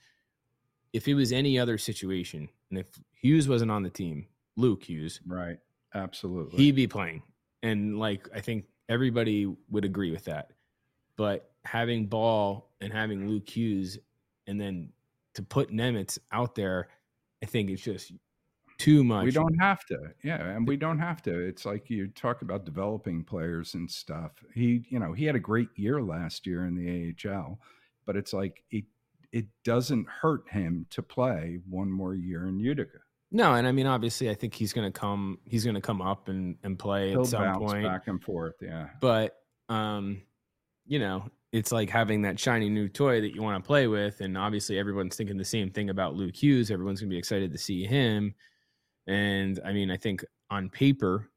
[0.94, 5.20] if it was any other situation, and if Hughes wasn't on the team, Luke Hughes,
[5.26, 5.58] right.
[5.94, 6.58] Absolutely.
[6.58, 7.22] he'd be playing.
[7.62, 10.52] And like I think everybody would agree with that.
[11.16, 14.00] But having Bahl and having Luke Hughes
[14.48, 14.90] and then
[15.36, 16.90] to put Nemec out there,
[17.42, 18.12] I think it's just
[18.78, 19.26] too much.
[19.26, 19.98] we don't have to.
[20.24, 21.40] Yeah, and we don't have to.
[21.40, 24.32] It's like you talk about developing players and stuff.
[24.54, 27.60] He, you know, he had a great year last year in the AHL,
[28.06, 28.86] but it's like it
[29.34, 33.00] it doesn't hurt him to play one more year in Utica.
[33.32, 36.56] No, and I mean obviously I think he's gonna come he's gonna come up and,
[36.64, 37.84] and play He'll at some bounce point.
[37.84, 38.54] back and forth.
[38.62, 38.90] Yeah.
[39.02, 39.36] but
[39.70, 40.22] um
[40.86, 44.22] you know it's like having that shiny new toy that you want to play with
[44.22, 47.52] and obviously everyone's thinking the same thing about luke hughes everyone's going to be excited
[47.52, 48.36] to see him
[49.08, 51.30] and i mean i think on paper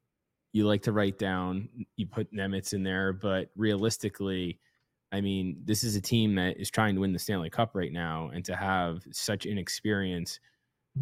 [0.51, 4.59] you like to write down you put nemec in there but realistically
[5.11, 7.91] i mean this is a team that is trying to win the stanley cup right
[7.93, 10.39] now and to have such inexperience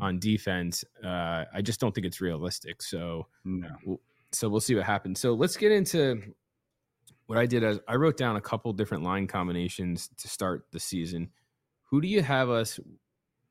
[0.01, 3.99] on defense uh i just don't think it's realistic so No.
[4.32, 5.20] so we'll see what happens.
[5.22, 6.22] So let's get into
[7.28, 10.80] what I did as I wrote down a couple different line combinations to start the
[10.80, 11.30] season.
[11.89, 12.80] Who do you have us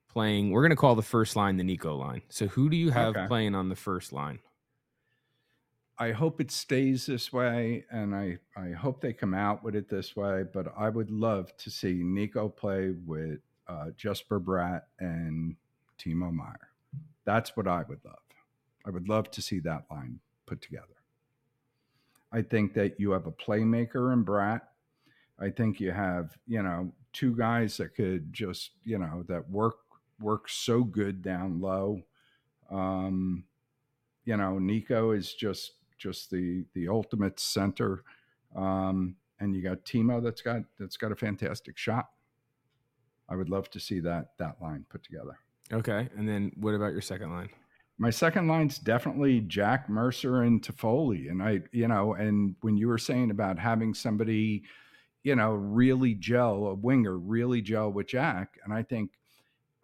[0.09, 0.50] playing?
[0.50, 2.22] We're going to call the first line the Nico line.
[2.28, 3.26] So who do you have Okay.
[3.26, 4.38] playing on the first line?
[5.99, 9.88] I hope it stays this way, and I I hope they come out with it
[9.88, 10.45] this way.
[10.53, 13.38] But I would love to see Nico play with
[13.68, 15.57] uh, Jesper Bratt and
[15.99, 16.68] Timo Meier.
[17.24, 18.18] That's what I would love.
[18.84, 20.86] I would love to see that line put together.
[22.32, 24.62] I think that you have a playmaker in Bratt.
[25.38, 29.76] I think you have, you know, two guys that could just, you know, that work
[30.20, 32.03] work so good down low.
[32.70, 33.45] Um,
[34.24, 35.72] you know, Nico is just
[36.05, 38.05] just the the ultimate center.
[38.55, 42.11] Um, and you got Timo that's got that's got a fantastic shot.
[43.28, 45.38] I would love to see that that line put together.
[45.72, 47.48] Okay, and then what about your second line?
[47.96, 52.88] My second line's definitely Jack Mercer and Toffoli, and I, you know, and when you
[52.88, 54.64] were saying about having somebody,
[55.22, 59.12] you know, really gel a winger, really gel with Jack, and I think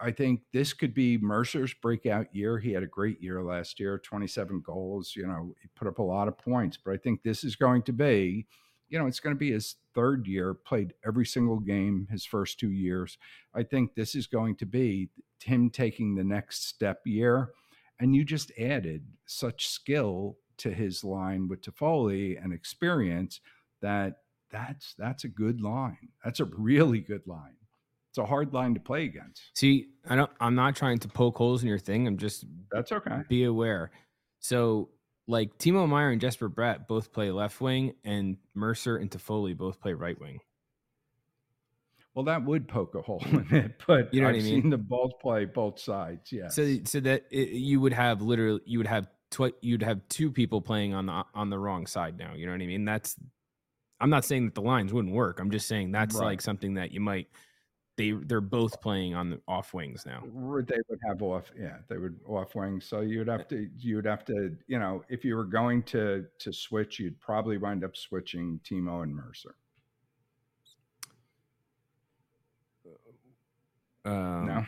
[0.01, 2.57] I think this could be Mercer's breakout year.
[2.57, 5.13] He had a great year last year, 27 goals.
[5.15, 7.83] You know, he put up a lot of points, but I think this is going
[7.83, 8.47] to be,
[8.89, 12.59] you know, it's going to be his third year, played every single game his first
[12.59, 13.17] two years.
[13.53, 15.09] I think this is going to be
[15.43, 17.51] him taking the next step year.
[17.99, 23.39] And you just added such skill to his line with Toffoli and experience
[23.81, 24.17] that
[24.51, 26.09] that's that's a good line.
[26.23, 27.55] That's a really good line
[28.11, 29.41] it's a hard line to play against.
[29.55, 30.29] See, I don't.
[30.41, 32.07] I'm not trying to poke holes in your thing.
[32.07, 32.43] I'm just.
[32.69, 33.19] That's okay.
[33.29, 33.91] Be aware.
[34.39, 34.89] So,
[35.27, 39.79] like Timo Meier and Jesper Bratt both play left wing, and Mercer and Toffoli both
[39.79, 40.39] play right wing.
[42.13, 44.61] Well, that would poke a hole in it, but you know I've what I mean?
[44.61, 46.33] seen them both play both sides.
[46.33, 46.49] Yeah.
[46.49, 50.31] So, so that it, you would have literally, you would have tw- you'd have two
[50.31, 52.33] people playing on the on the wrong side now.
[52.35, 52.83] You know what I mean?
[52.83, 53.15] That's.
[54.01, 55.39] I'm not saying that the lines wouldn't work.
[55.39, 56.25] I'm just saying that's right.
[56.25, 57.27] like something that you might
[57.97, 60.21] they they're both playing on the off wings now.
[60.23, 62.85] They would have off, yeah, they would off wings.
[62.85, 66.53] So you'd have to you'd have to you know if you were going to to
[66.53, 69.55] switch, you'd probably wind up switching Timo and Mercer.
[74.03, 74.65] Um,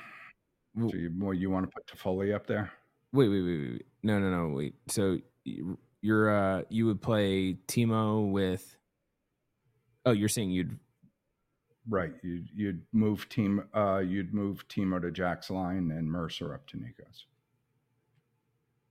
[0.76, 2.72] no, so you more you want to put Toffoli up there?
[3.14, 3.86] Wait, wait, wait, wait.
[4.04, 4.56] No, no, no.
[4.56, 4.76] Wait.
[4.88, 5.20] So
[6.02, 8.76] you're uh you would play Timo with.
[10.06, 10.78] Oh, you're saying you'd
[11.90, 12.14] Right.
[12.24, 16.78] You'd you'd move team uh you'd move Timo to Jack's line and Mercer up to
[16.78, 17.26] Nico's.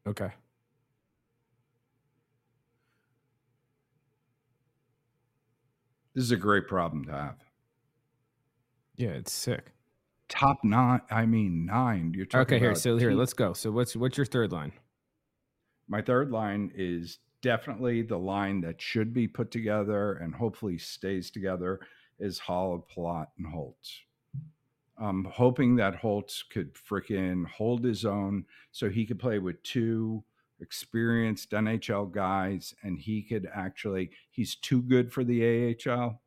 [0.07, 0.31] Okay.
[6.15, 7.37] This is a great problem to have.
[8.97, 9.73] Yeah, it's sick.
[10.29, 11.01] Top nine.
[11.11, 12.13] I mean nine.
[12.15, 12.59] You're talking okay.
[12.59, 13.55] Here, so here, let's go.
[13.55, 14.73] So what's what's your third line?
[15.89, 21.31] My third line is definitely the line that should be put together and hopefully stays
[21.31, 21.81] together
[22.19, 24.01] is Haula, Palat, and Holtz.
[24.99, 30.23] I'm hoping that Holtz could freaking hold his own so he could play with two
[30.61, 36.21] experienced NHL guys and he could actually, he's too good for the AHL.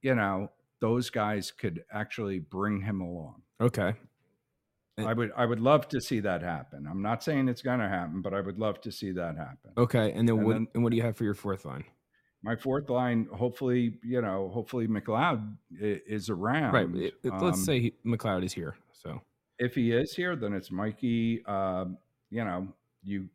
[0.00, 3.42] You know, those guys could actually bring him along.
[3.60, 3.94] Okay.
[4.98, 6.86] I would I would love to see that happen.
[6.88, 9.72] I'm not saying it's going to happen, but I would love to see that happen.
[9.76, 11.84] Okay, and then and what then, and what do you have for your fourth line?
[12.44, 16.74] My fourth line, hopefully, you know, hopefully McLeod is around.
[16.74, 17.12] Right.
[17.24, 18.76] Let's um, say he, McLeod is here.
[18.92, 19.22] So
[19.58, 21.42] if he is here, then it's Mikey.
[21.46, 21.86] Uh,
[22.30, 22.68] you know,
[23.02, 23.30] you.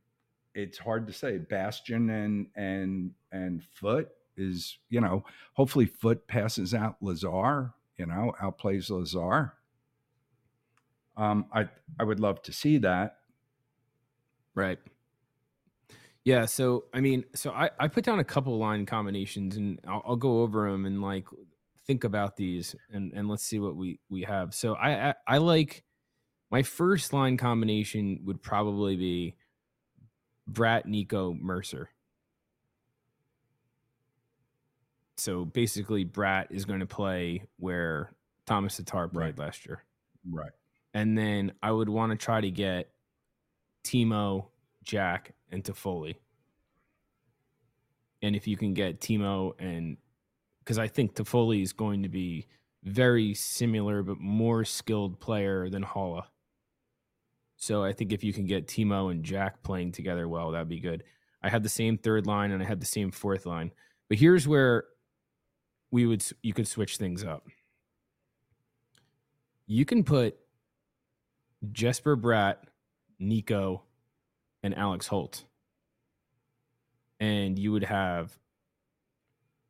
[0.53, 1.39] It's hard to say.
[1.39, 5.23] Bastian and and and Foote is you know.
[5.53, 7.73] Hopefully, Foote passes out Lazar.
[7.97, 9.53] You know, outplays Lazar.
[11.17, 11.67] Um, I
[11.99, 13.17] I would love to see that.
[14.53, 14.77] Right.
[16.29, 20.03] Yeah, so I mean, so I, I put down a couple line combinations, and I'll,
[20.05, 21.25] I'll, go over them and like
[21.87, 24.53] think about these, and and let's see what we we have.
[24.53, 25.83] So I, I I like
[26.51, 29.37] my first line combination would probably be
[30.51, 31.89] Bratt Nico, Mercer.
[35.17, 38.13] So basically, Bratt is going to play where
[38.45, 39.39] Thomas Tatar played right.
[39.39, 39.83] last year.
[40.29, 40.51] Right.
[40.93, 42.91] And then I would want to try to get
[43.83, 44.45] Timo,
[44.83, 46.15] Jack, and Toffoli.
[48.21, 49.97] And if you can get Timo and
[50.59, 52.47] because I think Toffoli is going to be
[52.83, 56.23] very similar but more skilled player than Haula.
[57.57, 60.79] So I think if you can get Timo and Jack playing together well, that'd be
[60.79, 61.03] good.
[61.41, 63.71] I had the same third line and I had the same fourth line.
[64.07, 64.85] But here's where
[65.91, 67.47] we would you could switch things up.
[69.65, 70.37] You can put
[71.71, 72.57] Jesper Bratt,
[73.19, 73.83] Nico,
[74.63, 75.45] and Alex Holtz.
[77.19, 78.37] And you would have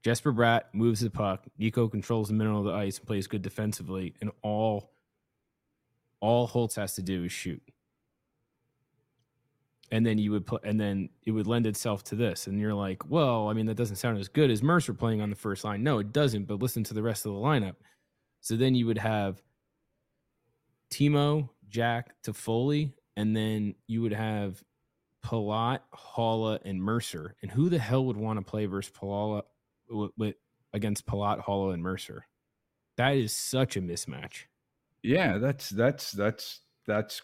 [0.03, 3.41] Jesper Bratt moves the puck, Nico controls the middle of the ice and plays good
[3.41, 4.91] defensively, and all
[6.21, 7.61] all Holtz has to do is shoot.
[9.91, 12.73] and then you would put and then it would lend itself to this and you're
[12.73, 15.63] like well i mean that doesn't sound as good as mercer playing on the first
[15.63, 17.75] line no it doesn't but listen to the rest of the lineup
[18.41, 19.41] so then you would have
[20.91, 24.63] timo jack Toffoli, and then you would have
[25.25, 29.43] palat haula and mercer and who the hell would want to play versus palat
[29.89, 30.35] with, with
[30.73, 32.25] against palat haula and mercer
[32.97, 34.45] that is such a mismatch
[35.03, 37.21] yeah that's that's that's that's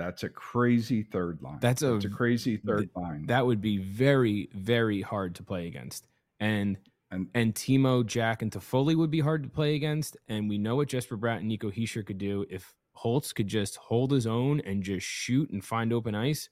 [0.00, 1.58] that's a crazy third line.
[1.60, 3.26] That's a, that's a crazy third th- line.
[3.26, 6.08] That would be very, very hard to play against.
[6.40, 6.78] And
[7.10, 10.16] and and Timo, Jack, and Toffoli would be hard to play against.
[10.26, 13.76] And we know what Jesper Bratt and Nico Hischier could do if Holtz could just
[13.76, 16.48] hold his own and just shoot and find open ice.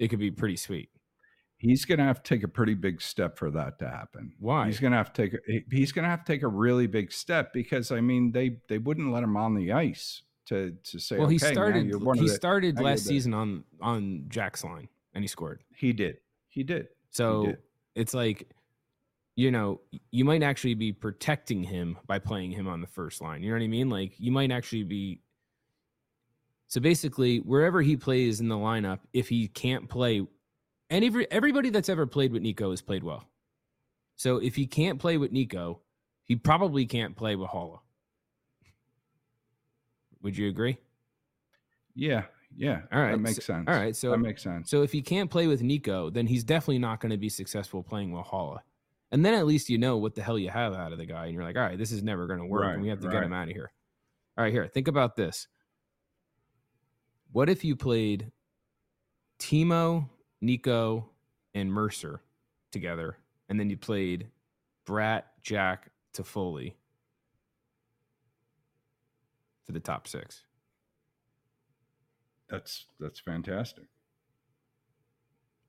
[0.00, 0.88] It could be pretty sweet.
[1.58, 4.32] He's going to have to take a pretty big step for that to happen.
[4.38, 4.64] Why?
[4.64, 5.40] He's going to have to take.
[5.46, 8.56] A, he's going to have to take a really big step because I mean they
[8.68, 11.16] they wouldn't let him on the ice to to say.
[11.16, 11.84] Well, okay, he started.
[11.84, 15.62] He the, started last season on on Jack's line, and he scored.
[15.76, 16.16] He did.
[16.48, 16.88] He did.
[17.10, 17.58] So he did.
[17.94, 18.50] it's like,
[19.36, 23.42] you know, you might actually be protecting him by playing him on the first line.
[23.42, 23.90] You know what I mean?
[23.90, 25.20] Like you might actually be.
[26.70, 30.24] So basically, wherever he plays in the lineup, if he can't play,
[30.88, 33.24] and every, everybody that's ever played with Nico has played well.
[34.14, 35.80] So if he can't play with Nico,
[36.22, 37.80] he probably can't play with Haula.
[40.22, 40.78] Would you agree?
[41.96, 42.22] Yeah,
[42.56, 42.82] yeah.
[42.92, 43.64] All right, that makes so, sense.
[43.66, 44.70] All right, so that makes sense.
[44.70, 47.82] So if he can't play with Nico, then he's definitely not going to be successful
[47.82, 48.60] playing Walhalla.
[49.10, 51.24] And then at least you know what the hell you have out of the guy,
[51.24, 53.00] and you're like, all right, this is never going to work, right, and we have
[53.00, 53.14] to right.
[53.14, 53.72] get him out of here.
[54.38, 55.48] All right, here, think about this.
[57.32, 58.32] What if you played
[59.38, 60.08] Timo,
[60.40, 61.08] Nico,
[61.54, 62.20] and Mercer
[62.72, 63.16] together,
[63.48, 64.28] and then you played
[64.86, 66.74] Bratt, Jack, Toffoli
[69.64, 70.42] for the top six?
[72.48, 73.84] That's that's fantastic.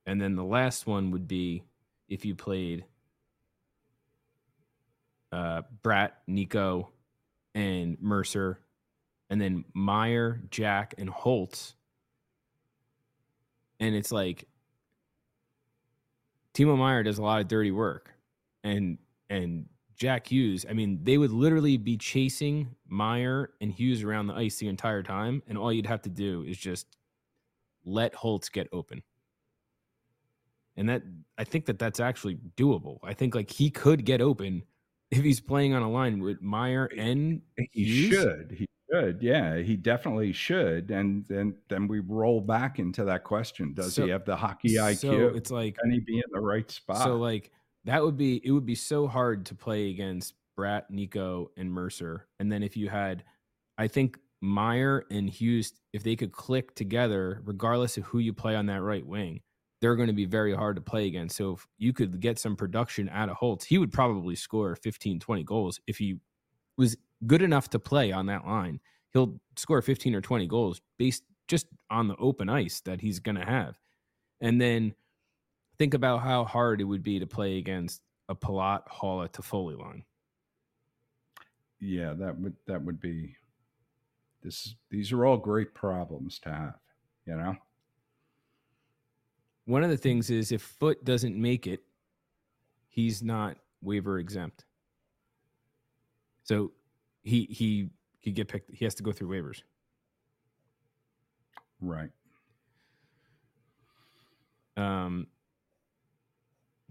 [0.07, 1.63] And then the last one would be
[2.09, 2.85] if you played
[5.31, 6.89] uh, Bratt, Nico,
[7.53, 8.59] and Mercer,
[9.31, 11.73] and then Meier, Jack, and Holtz.
[13.79, 14.47] And it's like
[16.53, 18.13] Timo Meier does a lot of dirty work.
[18.63, 18.99] And
[19.31, 19.65] and
[19.95, 24.57] Jack Hughes, I mean, they would literally be chasing Meier and Hughes around the ice
[24.57, 25.41] the entire time.
[25.47, 26.85] And all you'd have to do is just
[27.85, 29.01] let Holtz get open
[30.77, 31.03] and that
[31.37, 32.99] I think that that's actually doable.
[33.03, 34.63] I think like he could get open
[35.11, 38.09] if he's playing on a line with Meier and he Hughes.
[38.13, 38.55] should.
[38.57, 39.21] He should.
[39.21, 40.91] Yeah, he definitely should.
[40.91, 44.75] And then then we roll back into that question: Does So- he have the hockey
[44.75, 44.97] IQ?
[44.97, 47.03] So it's like Can he be in the right spot?
[47.03, 47.51] so like
[47.85, 52.27] that would be it would be so hard to play against Bratt, Nico, and Mercer.
[52.39, 53.23] And then if you had,
[53.77, 58.55] I think Meier and Hughes, if they could click together, regardless of who you play
[58.55, 59.41] on that right wing,
[59.79, 61.35] they're going to be very hard to play against.
[61.37, 65.19] So if you could get some production out of Holtz, he would probably score 15,
[65.19, 66.17] 20 goals if he
[66.77, 68.79] was good enough to play on that line.
[69.13, 73.35] He'll score 15 or 20 goals based just on the open ice that he's going
[73.35, 73.77] to have.
[74.39, 74.95] And then
[75.77, 80.03] think about how hard it would be to play against a Palat, Haula, Toffoli line.
[81.79, 83.35] yeah, that would that would be.
[84.43, 86.79] This these are all great problems to have.
[87.25, 87.55] You know.
[89.65, 91.81] One of the things is if Foote doesn't make it,
[92.87, 94.65] he's not waiver exempt.
[96.43, 96.71] So
[97.23, 97.89] he he
[98.23, 98.71] could get picked.
[98.73, 99.61] He has to go through waivers.
[101.79, 102.11] Right.
[104.77, 105.27] Um.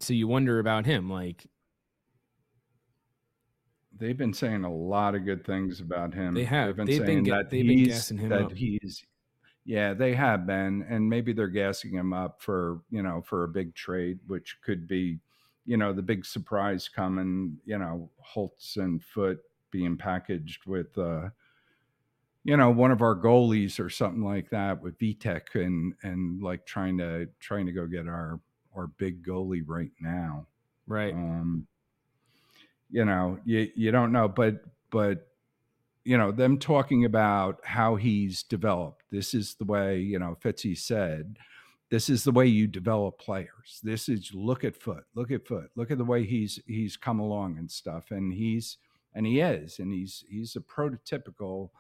[0.01, 1.47] So you wonder about him, like
[4.01, 6.33] They've been saying a lot of good things about him.
[6.33, 6.69] They have.
[6.69, 8.53] They've been They've been saying ga- that they've been gassing him that up.
[8.53, 9.05] he's.
[9.67, 13.49] Yeah, they have been, and maybe they're gassing him up for you know for a
[13.49, 15.21] big trade, which could be,
[15.67, 17.59] you know, the big surprise coming.
[17.67, 19.41] You know, Holtz and Foote
[19.71, 21.31] being packaged with, uh,
[22.45, 26.65] you know, one of our goalies or something like that with Vitek and and like
[26.67, 28.41] trying to trying to go get our
[28.75, 30.47] our big goalie right now.
[30.87, 31.13] right.
[31.13, 31.67] Um,
[32.91, 35.29] you know, you you don't know, but but
[36.05, 39.05] you know them talking about how he's developed.
[39.11, 41.37] This is the way you know Fitzy said.
[41.91, 43.81] This is the way you develop players.
[43.83, 47.21] This is look at Foote, look at Foote, look at the way he's he's come
[47.21, 48.79] along and stuff, and he's
[49.15, 51.71] and he is, and he's he's a prototypical,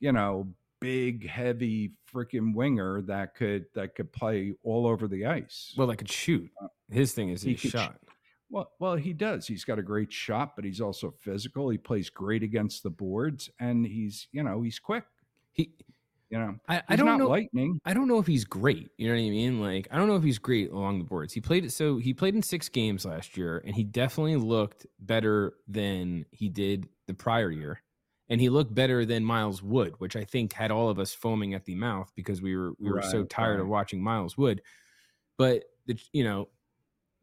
[0.00, 0.48] you know,
[0.80, 5.74] big, heavy, freaking winger that could that could play all over the ice.
[5.76, 6.50] Well, I could shoot.
[6.60, 7.96] Uh, his thing is he his sh- shot.
[8.48, 9.46] Well, well, he does.
[9.46, 11.68] He's got a great shot, but he's also physical.
[11.68, 15.04] He plays great against the boards, and he's you know he's quick.
[15.52, 15.72] He
[16.30, 17.28] You know, I, I don't know.
[17.28, 17.80] lightning.
[17.84, 18.90] I don't know if he's great.
[18.98, 19.60] You know what I mean?
[19.60, 21.32] Like, I don't know if he's great along the boards.
[21.32, 24.86] He played it so he played in six games last year, and he definitely looked
[24.98, 27.82] better than he did the prior year.
[28.28, 31.54] And he looked better than Miles Wood, which I think had all of us foaming
[31.54, 34.62] at the mouth because we were we were so Right, tired of watching Miles Wood.
[35.38, 36.48] But the, you know,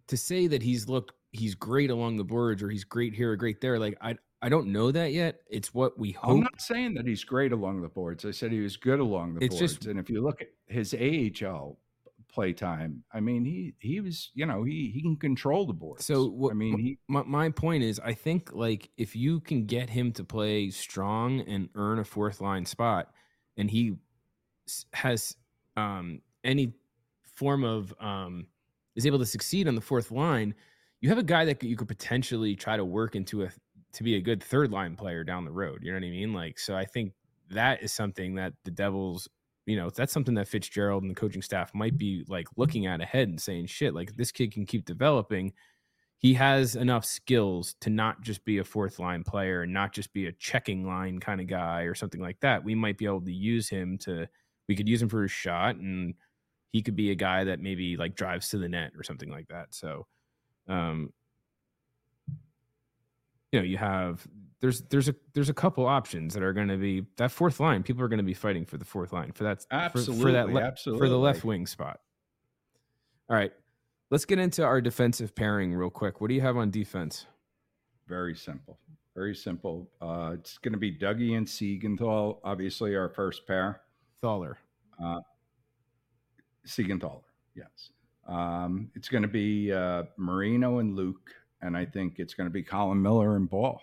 [0.08, 3.36] to say that he's looked he's great along the boards or he's great here or
[3.36, 5.40] great there, like I I don't know that yet.
[5.50, 6.32] It's what we hope.
[6.32, 8.26] I'm not saying that he's great along the boards.
[8.26, 9.74] I said he was good along the It's boards.
[9.76, 11.80] just- and if you look at his AHL
[12.28, 16.04] play time, I mean, he he was, you know, he he can control the boards.
[16.04, 19.66] So what- I mean, he my, my point is i think like if you can
[19.66, 23.14] get him to play strong and earn a fourth line spot
[23.56, 23.96] and he
[24.94, 25.38] has
[25.78, 26.74] um any
[27.22, 28.48] form of um
[28.96, 30.54] is able to succeed on the fourth line
[31.02, 33.50] you have a guy that you could potentially try to work into a
[33.94, 36.34] to be a good third line player down the road you know what i mean
[36.34, 37.14] like so i think
[37.50, 39.28] that is something that the devils
[39.66, 43.02] you know that's something that fitzgerald and the coaching staff might be like looking at
[43.02, 45.54] ahead and saying shit like this kid can keep developing
[46.24, 50.14] he has enough skills to not just be a fourth line player and not just
[50.14, 52.64] be a checking line kind of guy or something like that.
[52.64, 54.30] We might be able to use him to
[54.70, 56.14] we could use him for his shot and
[56.72, 59.50] he could be a guy that maybe like drives to the net or something like
[59.50, 59.76] that.
[59.76, 60.08] So
[60.70, 61.12] um
[63.54, 64.28] you know, you have
[64.60, 67.84] there's there's a there's a couple options that are going to be that fourth line.
[67.84, 70.32] People are going to be fighting for the fourth line for that for- absolutely, for,
[70.32, 72.00] that le- absolutely for the left wing spot.
[73.30, 73.54] All right,
[74.10, 76.20] let's get into our defensive pairing real quick.
[76.20, 77.28] What do you have on defense?
[78.08, 78.80] Very simple.
[79.16, 79.92] Very simple.
[80.02, 83.82] Uh, it's going to be Dougie and Siegenthal, obviously our first pair.
[84.22, 84.58] Thaler.
[86.66, 87.22] Siegenthaler,
[87.56, 87.92] yes.
[88.28, 91.32] Um, it's going to be uh, Marino and Luke,
[91.64, 93.82] and I think it's going to be Colin Miller and Bahl.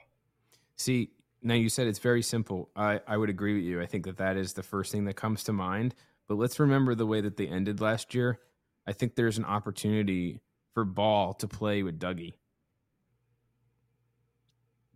[0.77, 1.11] See,
[1.43, 2.69] now you said it's very simple.
[2.77, 3.81] I, I would agree with you.
[3.81, 5.95] I think that that is the first thing that comes to mind.
[6.29, 8.39] But let's remember the way that they ended last year.
[8.87, 10.41] I think there's an opportunity
[10.75, 12.35] for Bahl to play with Dougie.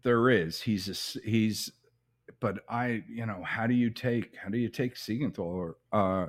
[0.02, 0.60] There is.
[0.60, 1.72] He's a, he's,
[2.40, 5.74] but I, you know, how do you take how do you take Siegenthaler?
[5.92, 6.26] Uh,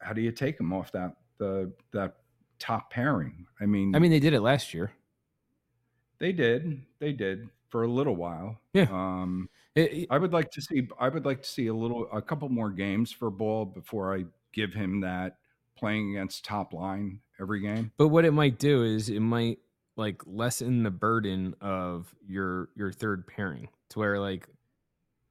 [0.00, 2.16] how do you take him off that the that
[2.58, 3.46] top pairing?
[3.60, 4.92] I mean, I mean, they did it last year.
[6.18, 8.60] They did, they did for a little while.
[8.72, 8.86] Yeah.
[8.90, 10.88] Um, It- it- I would like to see.
[10.98, 14.24] I would like to see a little, a couple more games for Bahl before I
[14.52, 15.38] give him that
[15.76, 17.92] playing against top line every game.
[17.96, 19.60] But what it might do is it might
[19.96, 24.48] like lessen the burden of your your third pairing to where like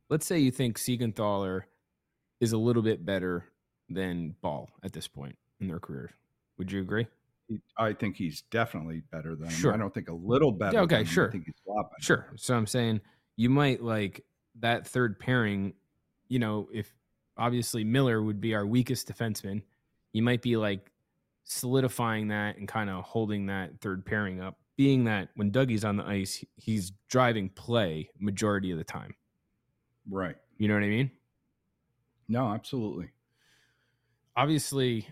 [0.10, 1.64] let's say you think Siegenthaler
[2.40, 3.46] is a little bit better
[3.90, 6.12] than Bahl at this point in their careers.
[6.58, 7.08] Would you agree?
[7.78, 9.54] I think he's definitely better than him.
[9.54, 9.74] Sure.
[9.74, 10.78] I don't think a little better.
[10.78, 11.14] Yeah, okay, than him.
[11.14, 11.28] sure.
[11.28, 12.02] I think he's a lot better.
[12.02, 12.28] Sure.
[12.36, 13.02] So I'm saying
[13.36, 14.24] you might like
[14.60, 15.74] that third pairing,
[16.28, 16.94] you know, if
[17.38, 19.62] obviously Miller would be our weakest defenseman,
[20.14, 20.92] you might be like
[21.44, 25.96] solidifying that and kind of holding that third pairing up, being that when Dougie's on
[25.96, 29.16] the ice, he's driving play majority of the time.
[30.10, 30.36] Right.
[30.58, 31.12] You know what I mean?
[32.28, 33.10] No, absolutely.
[34.36, 35.08] Obviously,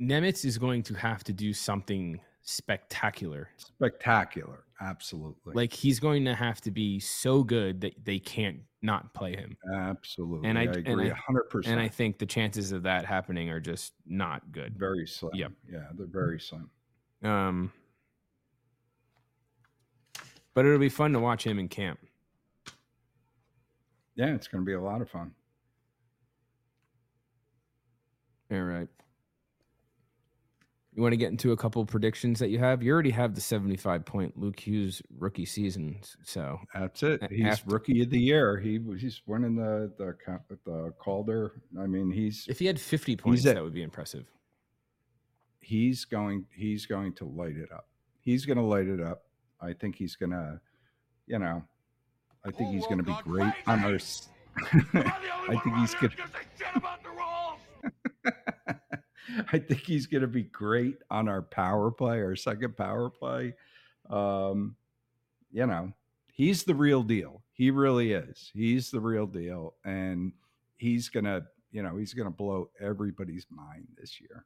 [0.00, 3.50] Nemec is going to have to do something spectacular.
[3.58, 4.64] Spectacular.
[4.80, 5.54] Absolutely.
[5.54, 9.56] Like he's going to have to be so good that they can't not play him.
[9.74, 10.48] absolutely.
[10.48, 11.74] and I- I, agree hundred percent.
[11.74, 14.74] And I think the chances of that happening are just not good.
[14.78, 15.32] very slim.
[15.34, 15.52] Yep.
[15.70, 16.70] Yeah, they're very slim.
[17.22, 17.70] Um,
[20.54, 22.00] but it'll be fun to watch him in camp.
[24.14, 25.32] Yeah, it's going to be a lot of fun.
[28.50, 28.88] All right.
[30.92, 32.82] You want to get into a couple predictions that you have?
[32.82, 36.00] You already have the 75 point Luke Hughes rookie season.
[36.24, 37.22] So, That's it.
[37.30, 38.58] He's after- rookie of the year.
[38.58, 40.16] He he's winning the the
[40.64, 41.62] the Calder.
[41.78, 44.26] I mean, he's if he had 50 points, at- that would be impressive.
[45.60, 47.86] he's going he's going to light it up.
[48.20, 49.22] He's going to light it up.
[49.60, 50.60] I think he's going to,
[51.26, 51.62] you know,
[52.44, 53.98] I think he's going to be great on our.
[54.92, 56.12] I think he's going.
[59.52, 63.54] I think he's going to be great on our power play, our second power play.
[64.08, 64.76] Um,
[65.52, 65.92] you know,
[66.32, 67.42] he's the real deal.
[67.52, 68.50] He really is.
[68.54, 70.32] He's the real deal, and
[70.76, 74.44] he's gonna, you know, he's gonna blow everybody's mind this year.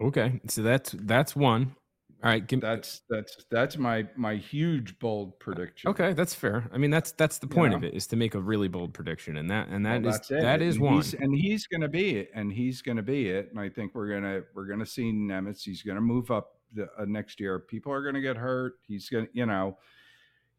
[0.00, 0.40] Okay.
[0.48, 1.76] So that's that's one.
[2.22, 2.46] All right.
[2.46, 5.90] Give, That's that's that's my my huge bold prediction.
[5.90, 6.12] okay.
[6.12, 6.68] That's fair.
[6.72, 7.88] I mean, that's that's the point of know?
[7.88, 9.36] it is to make a really bold prediction.
[9.36, 10.94] And that, and Well, that is that's that is and one.
[10.94, 13.50] he's, and he's going to be it, and he's going to be it.
[13.50, 15.60] And I think we're gonna we're gonna see Nemec.
[15.62, 17.58] He's going to move up the, uh, next year.
[17.58, 18.74] People are going to get hurt.
[18.86, 19.78] He's going to, you know,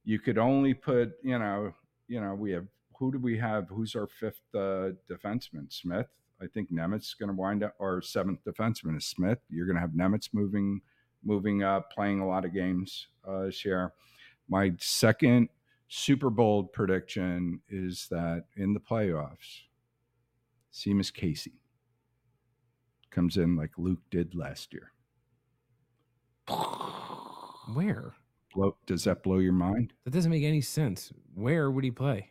[0.03, 1.73] you could only put, you know,
[2.07, 2.65] you know, we have
[2.97, 3.67] who do we have?
[3.69, 5.71] Who's our fifth uh, defenseman?
[5.71, 6.07] Smith.
[6.41, 7.73] I think Nemec is going to wind up.
[7.79, 9.39] Our seventh defenseman is Smith.
[9.49, 10.81] You're going to have Nemec moving,
[11.23, 13.93] moving up, playing a lot of games uh, this year.
[14.49, 15.49] My second
[15.87, 19.61] super bold prediction is that in the playoffs,
[20.73, 21.53] Seamus Casey
[23.11, 24.91] comes in like Luke did last year.
[27.73, 28.13] Where?
[28.53, 29.93] Blow, does that blow your mind?
[30.03, 31.11] That doesn't make any sense.
[31.33, 32.29] Where would he play?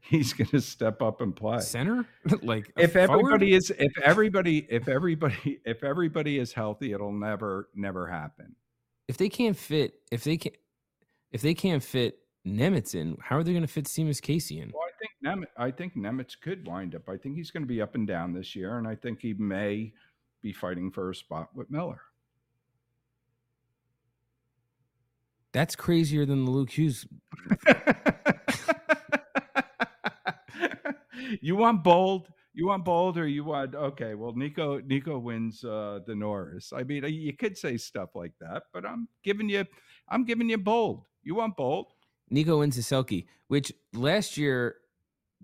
[0.00, 2.06] He's going to step up and play center.
[2.42, 8.06] like if everybody is, if everybody, if everybody, if everybody is healthy, it'll never, never
[8.06, 8.54] happen.
[9.06, 10.56] If they can't fit, if they can't,
[11.32, 14.72] if they can't fit Nemec in, how are they going to fit Seamus Casey in?
[14.72, 17.08] Well, I think Nemec, I think Nemec could wind up.
[17.08, 19.34] I think he's going to be up and down this year, and I think he
[19.34, 19.92] may
[20.42, 22.00] be fighting for a spot with Miller.
[25.52, 27.06] That's crazier than the Luke Hughes.
[31.40, 32.28] you want bold?
[32.54, 34.14] You want bold, or you want okay?
[34.14, 36.72] Well, Nico Nico wins uh, the Norris.
[36.74, 39.64] I mean, you could say stuff like that, but I'm giving you
[40.08, 41.04] I'm giving you bold.
[41.22, 41.92] You want bold?
[42.30, 44.76] Nico wins the Selke, which last year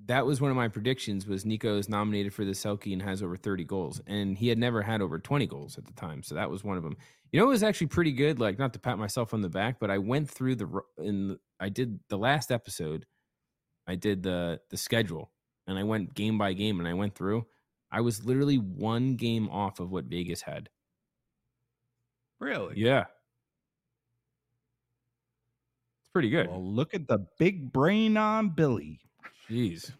[0.06, 3.22] that was one of my predictions was Nico is nominated for the Selke and has
[3.22, 4.00] over 30 goals.
[4.06, 6.22] And he had never had over 20 goals at the time.
[6.22, 6.96] So that was one of them.
[7.30, 8.40] You know, it was actually pretty good.
[8.40, 11.68] Like, not to pat myself on the back, but I went through the, in, I
[11.68, 13.06] did the last episode,
[13.86, 15.30] I did the, the schedule
[15.66, 17.46] and I went game by game and I went through.
[17.90, 20.68] I was literally one game off of what Vegas had.
[22.40, 22.74] Really?
[22.76, 23.04] Yeah.
[26.00, 26.48] It's pretty good.
[26.48, 29.00] Well, look at the big brain on Billy.
[29.48, 29.92] Jeez.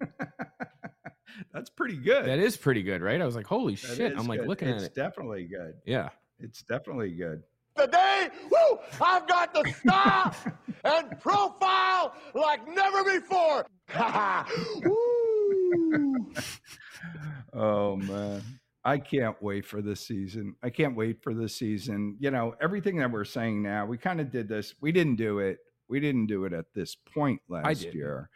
[1.52, 2.24] That's pretty good.
[2.26, 3.20] That is pretty good, right?
[3.20, 4.14] I was like, holy that shit.
[4.16, 4.48] I'm like good.
[4.48, 4.86] looking it's at it.
[4.86, 5.74] It's definitely good.
[5.84, 6.08] Yeah.
[6.38, 7.42] It's definitely good.
[7.76, 10.34] Today, woo, I've got the style
[10.84, 13.66] and profile like never before.
[17.52, 18.42] oh man.
[18.84, 20.54] I can't wait for this season.
[20.62, 22.16] I can't wait for this season.
[22.20, 24.76] You know, everything that we're saying now, we kind of did this.
[24.80, 25.58] We didn't do it.
[25.88, 28.30] We didn't do it at this point last year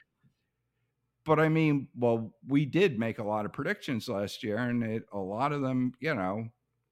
[1.24, 5.04] but I mean, well, we did make a lot of predictions last year, and it,
[5.12, 6.48] a lot of them, you know,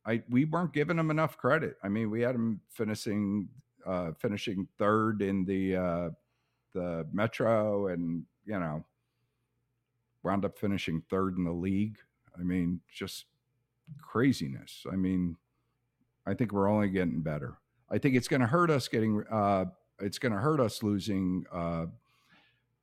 [0.09, 1.77] I we weren't giving them enough credit.
[1.83, 3.49] I mean, we had them finishing
[3.87, 6.11] uh, finishing third in the uh,
[6.73, 8.85] the Metro, and you know,
[10.23, 11.99] wound up finishing third in the league.
[12.39, 13.27] I mean, just
[14.01, 14.87] craziness.
[14.91, 15.37] I mean,
[16.27, 17.59] I think we're only getting better.
[17.91, 19.23] I think it's going to hurt us getting.
[19.31, 19.67] Uh,
[20.01, 21.87] it's going to hurt us losing uh,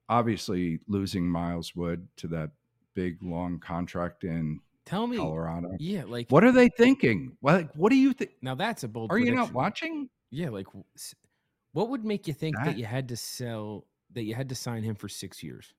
[0.09, 2.51] obviously losing Miles Wood to that
[2.93, 5.71] big long contract in Tell me, Colorado.
[5.79, 7.37] Yeah, like what are they thinking?
[7.41, 8.31] Well, like, what do you think?
[8.41, 9.09] Now that's a bold.
[9.09, 9.33] Are prediction.
[9.33, 10.09] you not watching?
[10.29, 10.67] Yeah, like
[11.73, 14.55] what would make you think that, that you had to sell that you had to
[14.55, 15.73] sign him for six years?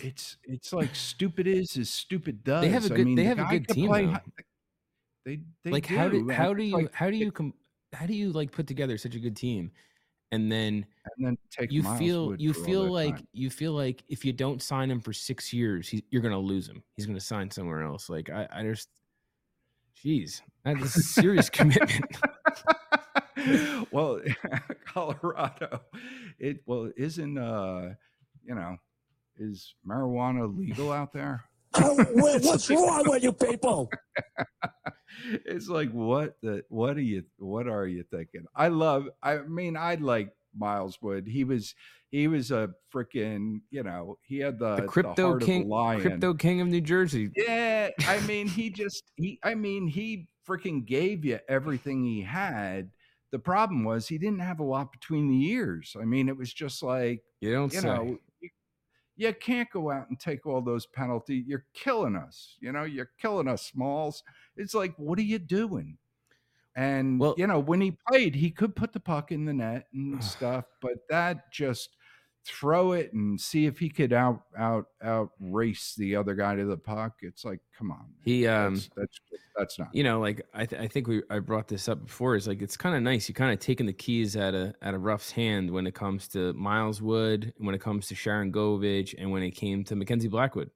[0.00, 2.62] it's it's like stupid is as stupid does.
[2.62, 3.00] They have a good.
[3.00, 3.88] I mean, they have a good team.
[3.88, 4.16] Play,
[5.24, 5.96] they, they like do.
[5.96, 7.54] how do how do you how do you com-
[7.92, 9.70] how do you like put together such a good team
[10.32, 13.28] and then and then take you Miles feel Wood you feel like time.
[13.32, 16.68] you feel like if you don't sign him for six years, he, you're gonna lose
[16.68, 16.82] him.
[16.96, 18.08] He's gonna sign somewhere else.
[18.08, 18.88] Like I, I just,
[20.04, 22.04] jeez, that's a serious commitment.
[23.90, 24.20] well,
[24.86, 25.80] Colorado,
[26.38, 27.94] it well isn't uh,
[28.44, 28.76] you know,
[29.36, 31.44] is marijuana legal out there?
[31.76, 33.88] Oh, what's wrong with you people?
[35.46, 38.44] it's like what the what are you what are you thinking?
[38.56, 39.08] I love.
[39.22, 41.26] I mean, I like Miles Wood.
[41.28, 41.74] He was
[42.10, 46.00] he was a freaking you know he had the, the crypto the king, lion.
[46.00, 47.30] crypto king of New Jersey.
[47.36, 49.38] Yeah, I mean, he just he.
[49.42, 52.90] I mean, he freaking gave you everything he had.
[53.30, 55.94] The problem was he didn't have a lot between the ears.
[56.00, 57.86] I mean, it was just like you don't you say.
[57.86, 58.18] know.
[59.20, 61.44] You can't go out and take all those penalties.
[61.46, 62.56] You're killing us.
[62.58, 64.22] You know, you're killing us, Smalls.
[64.56, 65.98] It's like, what are you doing?
[66.74, 69.88] And Well- you know, when he played, he could put the puck in the net
[69.92, 71.96] and stuff, but that just
[72.46, 76.64] throw it and see if he could out out out race the other guy to
[76.64, 77.14] the puck.
[77.20, 78.06] It's like, come on, man.
[78.22, 79.20] He um that's that's,
[79.56, 79.88] that's not.
[79.92, 82.36] you know, like I, th- I think we I brought this up before.
[82.36, 83.28] Is like it's kind of nice.
[83.28, 86.28] You kind of taking the keys out of out of Ruff's hand when it comes
[86.28, 90.70] to Miles Wood, when it comes to Sharangovich, and when it came to Mackenzie Blackwood.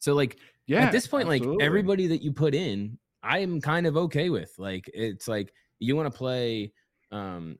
[0.00, 3.86] So like yeah, at this point, like everybody that you put in, I am kind
[3.86, 4.52] of okay with.
[4.58, 6.72] Like it's like you want to play,
[7.10, 7.58] um,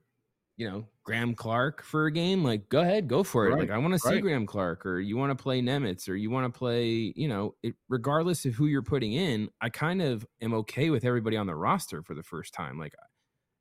[0.57, 3.51] you know, Graeme Clarke for a game, like go ahead, go for it.
[3.51, 4.21] Right, Like I want to see.
[4.21, 7.55] Graeme Clarke, or you want to play Nemec, or you want to play, you know,
[7.63, 11.47] it, regardless of who you're putting in, I kind of am okay with everybody on
[11.47, 12.79] the roster for the first time.
[12.79, 12.93] Like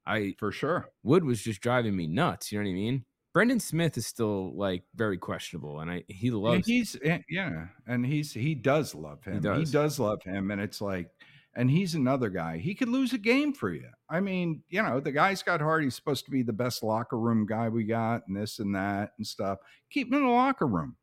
[0.06, 0.88] I for sure.
[1.02, 2.52] Wood was just driving me nuts.
[2.52, 3.04] You know what I mean?
[3.32, 6.66] Brendan Smith is still like very questionable, and I he And loves.
[6.66, 9.34] he's eh, yeah, and he's he does love him.
[9.34, 9.70] He does.
[9.72, 9.98] does.
[10.00, 11.08] love him, and it's like,
[11.54, 12.58] and he's another guy.
[12.58, 13.88] He could lose a game for you.
[14.08, 15.82] I mean, you know, the guy's got heart.
[15.82, 19.12] He's supposed to be the best locker room guy we got, and this and that
[19.18, 19.58] and stuff.
[19.90, 20.96] Keep him in the locker room.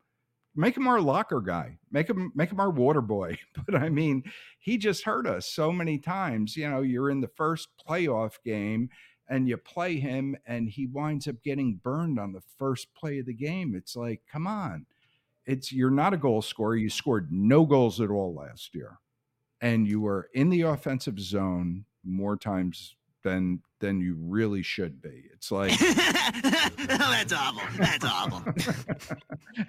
[0.54, 1.78] Make him our locker guy.
[1.90, 3.38] Make him make him our water boy.
[3.66, 4.24] But I mean,
[4.58, 6.56] he just hurt us so many times.
[6.56, 8.88] You know, you're in the first playoff game
[9.28, 13.26] and you play him and he winds up getting burned on the first play of
[13.26, 13.74] the game.
[13.76, 14.86] It's like, come on.
[15.44, 16.76] It's you're not a goal scorer.
[16.76, 18.98] You scored no goals at all last year.
[19.60, 22.94] And you are in the offensive zone more times
[23.24, 25.24] than than you really should be.
[25.34, 27.62] It's like That's awful.
[27.78, 28.42] That's awful.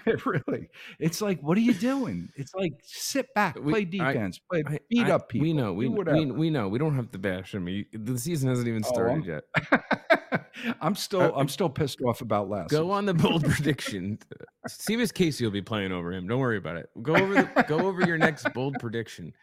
[0.06, 0.70] it really.
[1.00, 2.30] It's like, what are you doing?
[2.36, 5.46] It's like sit back, We- play I- defense, play I- beat I- up people.
[5.48, 6.68] We know, we, we we know.
[6.68, 7.68] We don't have to bash him.
[7.68, 10.46] He- The season hasn't even Oh, started I'm- yet.
[10.82, 12.70] I'm still uh, I'm still pissed off about last.
[12.70, 14.20] Go on the bold prediction.
[14.68, 16.28] Seamus Casey will be playing over him.
[16.28, 16.90] Don't worry about it.
[17.02, 19.34] Go over the, go over your next bold prediction.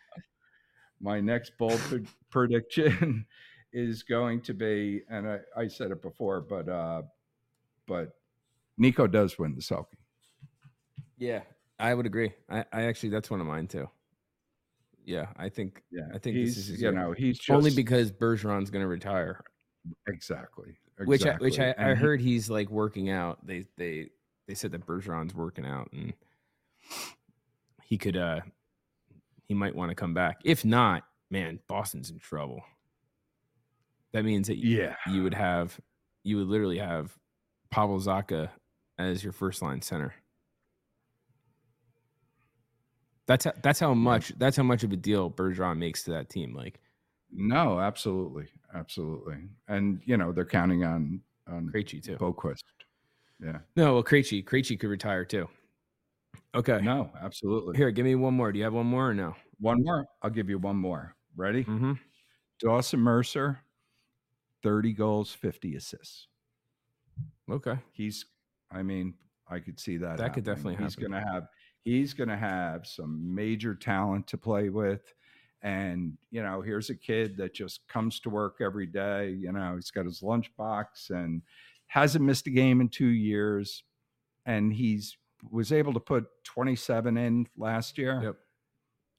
[1.01, 3.26] My next bold pre- prediction
[3.72, 7.03] is going to be, and I, I said it before, but uh,
[7.86, 8.16] but
[8.78, 9.86] Nico does win the Selke.
[11.18, 11.42] Yeah,
[11.78, 12.32] I would agree.
[12.49, 13.88] I, I actually that's one of mine too.
[15.05, 18.11] Yeah, I think Yeah, I think this he's is you know he's just, only because
[18.11, 19.40] Bergeron's going to retire,
[20.09, 21.68] exactly, which I, which I.
[21.68, 23.47] I And he- heard he's like working out.
[23.47, 24.09] They they
[24.49, 26.12] they said that Bergeron's working out and
[27.84, 28.40] he could uh
[29.47, 30.38] he might want to come back.
[30.44, 32.62] If not, man, Boston's in trouble.
[34.12, 35.78] That means that yeah, you would have
[36.22, 37.16] you would literally have
[37.70, 38.51] Pavel Zacha
[38.99, 40.14] as your first line center.
[43.26, 46.30] That's how, that's how much that's how much of a deal Bergeron makes to that
[46.30, 46.55] team.
[46.55, 46.80] Like
[47.32, 49.36] no, absolutely, absolutely,
[49.68, 52.16] and you know they're counting on on Krejci too.
[52.16, 52.62] Boqvist.
[53.44, 55.49] Yeah, No, well Krejci Krejci could retire too.
[56.55, 57.76] Okay, no, absolutely.
[57.76, 58.53] here, give me one more.
[58.53, 59.34] Do you have one more or no?
[59.61, 60.07] One more.
[60.22, 61.14] I'll give you one more.
[61.37, 61.64] Ready?
[61.64, 61.93] Mm-hmm.
[62.61, 63.61] Dawson Mercer,
[64.62, 66.28] thirty goals, fifty assists.
[67.51, 68.24] Okay, he's
[68.72, 69.14] i mean
[69.49, 70.74] i could see that That could happening.
[70.74, 71.47] definitely he's gonna have
[71.84, 75.14] he's gonna have some major talent to play with
[75.62, 79.76] and you know here's a kid that just comes to work every day you know
[79.76, 81.43] he's got his lunchbox and
[81.87, 83.84] hasn't missed a game in two years
[84.47, 85.16] and he's
[85.51, 88.37] was able to put 27 in last year Yep.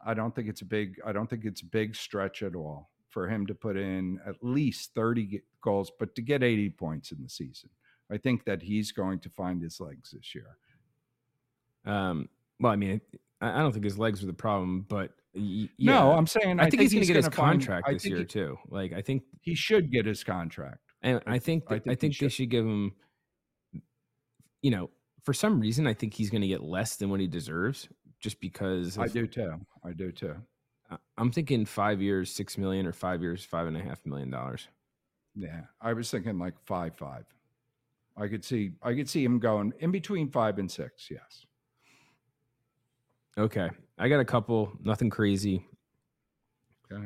[0.06, 2.90] i don't think it's a big i don't think it's a big stretch at all
[3.10, 7.22] for him to put in at least 30 goals but to get 80 points in
[7.22, 7.70] the season
[8.10, 10.56] I think that he's going to find his legs this year.
[11.86, 13.02] Um, well, I mean,
[13.42, 16.14] I, I don't think his legs are the problem, but y- No.
[16.14, 18.58] I'm saying I, think, he's going to get his find- contract this year he, too.
[18.70, 20.80] Like, I think, he should get his contract.
[21.02, 22.32] and I- I think, I that, I think he think, they should.
[22.34, 22.94] should give him.
[24.62, 24.90] You know,
[25.28, 27.90] for some reason, I think he's going to get less than what he deserves,
[28.22, 28.98] just because.
[28.98, 29.56] I do too.
[29.84, 30.36] I do too.
[31.18, 34.70] I'm thinking five years, six million, or five years, five and a half million dollars.
[35.36, 37.26] Yeah, I was thinking like five five.
[38.16, 41.10] I could see I could see him going in between five and six.
[41.12, 41.46] Yes.
[43.38, 44.72] Okay, I got a couple.
[44.82, 45.66] Nothing crazy.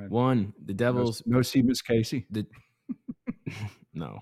[0.10, 1.24] One, the Devils.
[1.26, 2.28] no Seamus Casey.
[2.30, 2.46] The
[3.96, 4.20] no,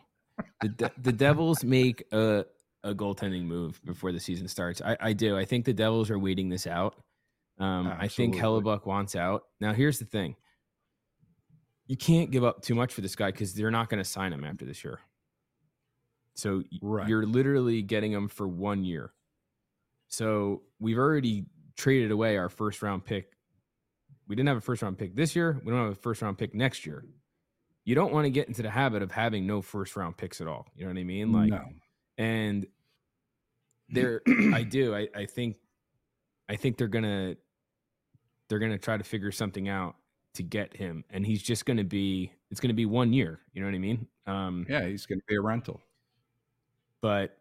[0.61, 2.45] the the Devils make a
[2.83, 4.81] a goaltending move before the season starts.
[4.81, 5.37] I, I do.
[5.37, 6.95] I think the Devils are waiting this out.
[7.57, 9.43] Um, I think Hellebuyck wants out.
[9.59, 10.35] Now, here's the thing:
[11.87, 14.31] you can't give up too much for this guy because they're not going to sign
[14.31, 14.99] him after this year.
[16.35, 17.07] So Right.
[17.09, 19.11] you're literally getting him for one year.
[20.07, 23.33] So we've already traded away our first round pick.
[24.27, 25.59] We didn't have a first round pick this year.
[25.65, 27.03] We don't have a first round pick next year.
[27.83, 30.47] You don't want to get into the habit of having no first round picks at
[30.47, 30.67] all.
[30.75, 31.31] You know what I mean?
[31.33, 31.65] Like, no.
[32.19, 32.67] And
[33.89, 34.21] there,
[34.53, 34.93] I do.
[34.93, 35.57] I, I think,
[36.47, 37.35] I think they're gonna,
[38.47, 39.95] they're gonna try to figure something out
[40.35, 42.31] to get him, and he's just gonna be.
[42.51, 43.39] It's gonna be one year.
[43.53, 44.07] You know what I mean?
[44.27, 45.81] Um, Yeah, he's going to be a rental.
[47.01, 47.37] But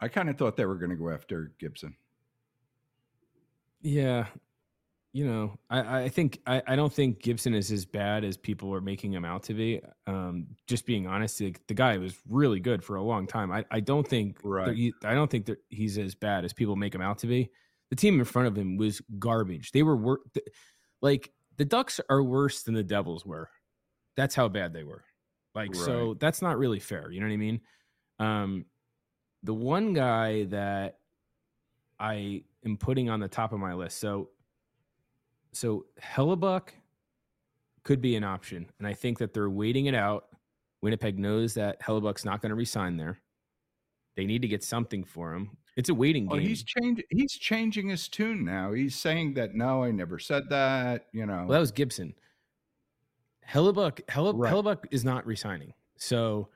[0.00, 1.96] I kind of thought they were going to go after Gibson.
[3.80, 4.26] Yeah.
[5.18, 8.72] You know, I, I think I, I don't think Gibson is as bad as people
[8.72, 9.80] are making him out to be.
[10.06, 13.50] Um, just being honest, the, the guy was really good for a long time.
[13.50, 14.92] I, I don't think Right.
[15.02, 17.50] I don't think that he's as bad as people make him out to be.
[17.90, 19.72] The team in front of him was garbage.
[19.72, 20.20] They were wor-
[21.02, 23.50] like the Ducks are worse than the Devils were.
[24.16, 25.02] That's how bad they were.
[25.52, 27.10] Like so that's not really fair.
[27.10, 27.60] You know what I mean?
[28.20, 28.66] Um,
[29.42, 30.98] the one guy that
[31.98, 33.98] I am putting on the top of my list.
[33.98, 34.30] So,
[35.58, 36.68] so Hellebuyck
[37.82, 40.26] could be an option, and I think that they're waiting it out.
[40.82, 43.18] Winnipeg knows that Hellebuyck's not going to resign there.
[44.16, 45.56] They need to get something for him.
[45.76, 46.46] It's a waiting oh, game.
[46.46, 47.02] he's changed.
[47.10, 48.72] He's changing his tune now.
[48.72, 51.06] He's saying that no, I never said that.
[51.12, 52.14] You know, Well, that was Gibson.
[53.48, 54.52] Hellebuyck, Helle, Right.
[54.52, 55.72] Hellebuyck is not resigning.
[55.96, 56.50] So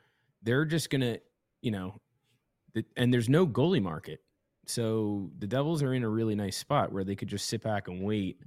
[0.44, 1.20] they're just going to,
[1.60, 2.00] you know,
[2.96, 4.20] and there's no goalie market.
[4.66, 7.88] So the Devils are in a really nice spot where they could just sit back
[7.88, 8.38] and wait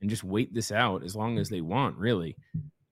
[0.00, 2.36] and just wait this out as long as they want, really.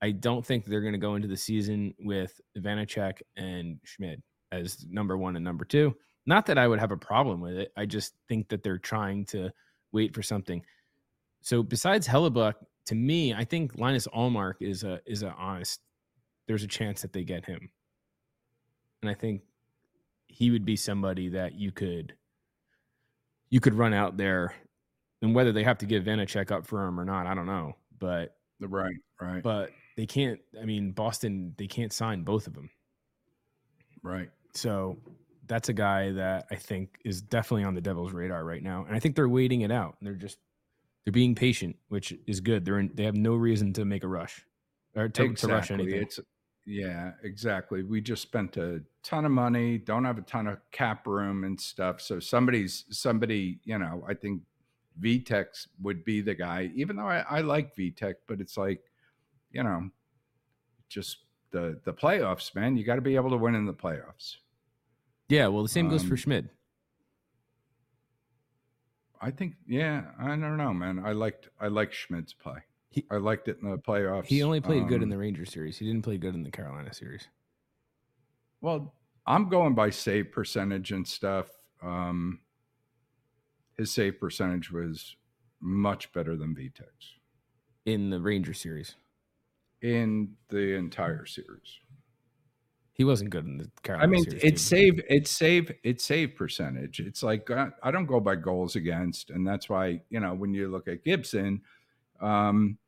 [0.03, 4.87] I don't think they're going to go into the season with Vanecek and Schmid as
[4.89, 5.95] number one and number two.
[6.27, 7.73] Not that I would have a problem with it.
[7.77, 9.51] I just think that they're trying to
[9.93, 10.63] wait for something.
[11.43, 12.55] So besides Hellebuyck,
[12.87, 15.81] to me, I think Linus Ullmark is a is a honest.
[16.47, 17.71] There's a chance that they get him,
[19.03, 19.43] and I think
[20.27, 22.15] he would be somebody that you could
[23.51, 24.55] you could run out there,
[25.23, 27.77] and whether they have to give Vanecek up for him or not, I don't know.
[27.99, 30.41] But right, right, but they can't.
[30.61, 32.71] I mean, Boston they can't sign both of them.
[34.03, 34.31] right.
[34.55, 34.99] So
[35.47, 38.97] that's a guy that I think is definitely on the Devils' radar right now, and
[38.97, 39.97] I think they're waiting it out.
[40.01, 40.39] They're just
[41.05, 42.65] they're being patient, which is good.
[42.65, 44.45] They're in, they have no reason to make a rush
[44.95, 46.03] or to, to rush anything.
[46.03, 46.21] It's
[46.67, 47.83] yeah, exactly.
[47.83, 51.61] We just spent a ton of money, don't have a ton of cap room and
[51.61, 52.01] stuff.
[52.01, 54.43] So somebody's somebody, you know, I think
[55.01, 58.83] Vitek's would be the guy, even though I, I like Vitek, but it's like,
[59.51, 59.91] you know,
[60.89, 61.19] just
[61.51, 62.77] the the playoffs, man.
[62.77, 64.37] You got to be able to win in the playoffs.
[65.29, 66.51] Yeah, well, the same goes for Um, Schmid.
[69.23, 71.03] I think, yeah, I don't know, man.
[71.05, 72.59] I liked I like Schmid's play.
[72.91, 74.27] He- I liked it in the playoffs.
[74.27, 75.79] He only played good in Um, the Ranger series.
[75.79, 77.29] He didn't play good in the Carolina series.
[78.61, 78.95] Well,
[79.27, 81.49] I'm going by save percentage and stuff.
[81.83, 82.41] Um,
[83.79, 85.17] his save percentage was
[85.61, 87.19] much better than Vitek's
[87.87, 88.97] In the Ranger series,
[89.83, 91.79] in the entire series.
[92.93, 94.45] he wasn't good in the Carolina I mean, series.
[94.45, 97.01] it's save, it's save, it's save percentage.
[97.01, 100.53] It's like uh, I don't go by goals against, and that's why you know when
[100.53, 101.63] you look at Gibson,
[102.21, 102.79] um,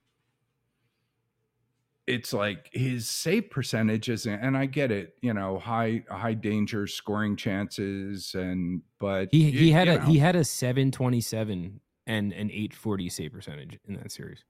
[2.06, 6.86] it's like his save percentage isn't, and I get it, you know, high high danger
[6.86, 12.32] scoring chances, and but he he had a he had a seven twenty seven and
[12.32, 14.44] an eight forty save percentage in that series.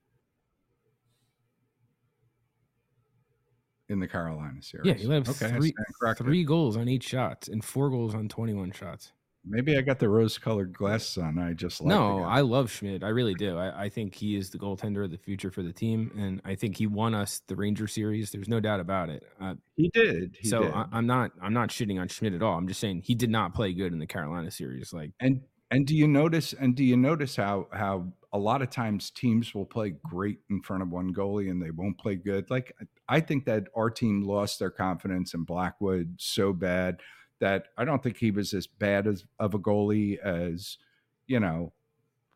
[3.93, 4.87] in the Carolina series.
[4.87, 5.75] Yeah, he up okay, three
[6.17, 9.13] three goals on eight shots and four goals on twenty one shots.
[9.45, 11.39] Maybe I got the rose-colored glasses on.
[11.39, 12.23] I just like the no.
[12.23, 13.03] I love Schmid.
[13.03, 13.59] I really do.
[13.59, 16.55] I, I think he is the goaltender of the future for the team, and I
[16.55, 18.31] think he won us the Ranger series.
[18.31, 19.25] There's no doubt about it.
[19.41, 20.37] Uh, he did.
[20.41, 20.73] He so did.
[20.73, 22.57] I, I'm not I'm not shitting on Schmid at all.
[22.57, 24.93] I'm just saying he did not play good in the Carolina series.
[24.93, 25.41] Like and
[25.73, 29.55] and do you notice and do you notice how how a lot of times teams
[29.55, 32.75] will play great in front of one goalie and they won't play good like
[33.09, 36.99] i think that our team lost their confidence in blackwood so bad
[37.43, 40.79] that i don't think he was as bad as of a goalie as
[41.27, 41.73] you know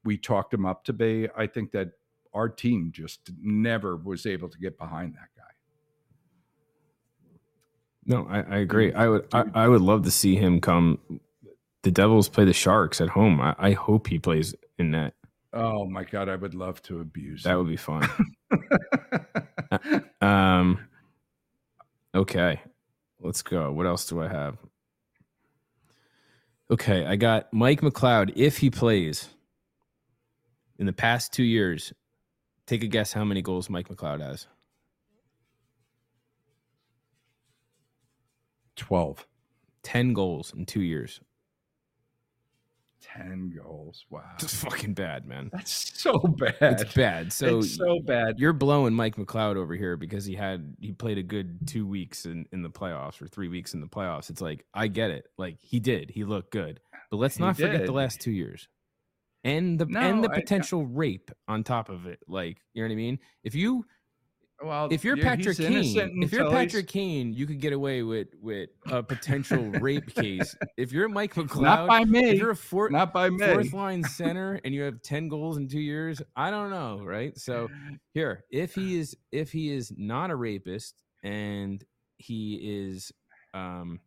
[0.05, 1.93] we talked him up to be i think that
[2.35, 5.43] our team just never was able to get behind that guy
[8.09, 8.93] no, I, I agree.
[8.95, 11.01] I would I, I would love to see him come.
[11.83, 13.41] The Devils play the Sharks at home.
[13.41, 15.15] I, I hope he plays in that.
[15.53, 18.09] oh my god i would love to abuse That would be fun.
[20.21, 20.87] Um.
[22.15, 22.61] Okay,
[23.21, 23.73] let's go.
[23.73, 24.57] What else do I have?
[26.69, 28.33] Okay, I got Mike McLeod.
[28.35, 29.29] If he plays
[30.79, 31.93] in the past two years,
[32.67, 34.49] take a guess how many goals Mike McLeod has.
[38.75, 39.27] 12
[39.85, 41.21] Ten goals in two years.
[43.17, 45.51] 10 goals wow It's fucking bad, man.
[45.53, 46.55] That's so bad.
[46.61, 47.33] It's bad.
[47.33, 48.35] So, it's so bad.
[48.39, 52.27] you're blowing Mike McLeod over here because he had he played a good two weeks
[52.27, 54.31] in in the playoffs or three weeks in the playoffs.
[54.31, 55.27] It's like I get it.
[55.39, 56.11] Like he did.
[56.11, 56.81] He looked good.
[57.11, 57.89] But let's He not forget did.
[57.89, 58.69] the last two years.
[59.45, 62.19] And the and No, the I- potential rape on top of it.
[62.27, 63.19] Like, you know what I mean?
[63.45, 63.87] If you
[64.63, 68.71] Well, if you're Patrick Kane, if you're Patrick Kane, you could get away with with
[68.87, 70.57] a potential rape case.
[70.77, 72.31] If you're Mike McLeod, not by me.
[72.31, 73.39] if you're a four, not by me.
[73.39, 77.37] fourth line center and you have 10 goals in two years i don't know right
[77.39, 77.69] so
[78.13, 81.83] here if he is if he is not a rapist and
[82.19, 83.11] he is
[83.55, 84.01] um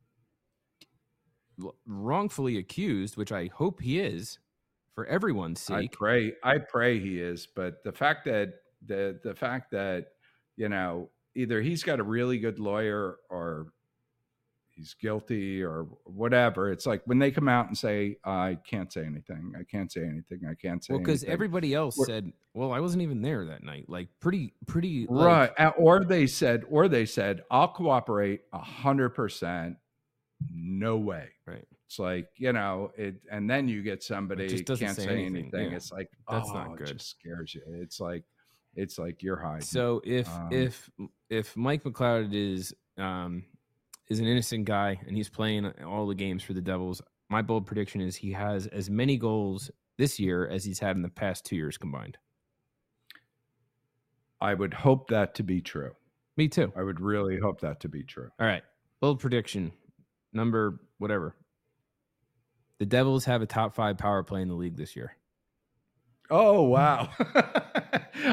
[1.87, 4.37] wrongfully accused which i hope he is
[4.99, 5.93] for everyone's sake.
[5.93, 8.49] I pray, I pray he is, but the fact that
[8.85, 10.07] the the fact that
[10.59, 13.67] you know either he's got a really good lawyer or
[14.69, 16.71] he's guilty or whatever.
[16.71, 19.53] It's like when they come out and say, "I can't say anything.
[19.59, 20.41] I can't say anything.
[20.49, 23.63] I can't say." well because anything," everybody else said well i wasn't even there that
[23.63, 28.57] night like pretty pretty right uh, or they said or they said i'll cooperate a
[28.57, 29.77] hundred percent
[30.51, 34.87] no way right It's like you know it, and then you get somebody can't say
[34.87, 35.69] say anything, anything.
[35.69, 35.77] yeah.
[35.77, 36.97] It's like That's oh, not It good.
[36.97, 37.61] just scares you.
[37.67, 38.23] It's like
[38.75, 39.61] it's like you're hiding.
[39.61, 40.89] So if Um, if
[41.29, 43.43] if Mike McLeod is um
[44.07, 47.65] is an innocent guy and he's playing all the games for the Devils, my bold
[47.65, 51.45] prediction is he has as many goals this year as he's had in the past
[51.45, 52.17] two years combined.
[54.41, 55.91] I would hope that to be true.
[56.37, 56.71] Me too.
[56.75, 58.29] I would really hope that to be true.
[58.39, 58.63] All right.
[59.01, 59.73] Bold prediction.
[60.31, 61.35] Number whatever.
[62.77, 65.17] The Devils have a top five power play in the league this year.
[66.31, 67.09] Oh wow!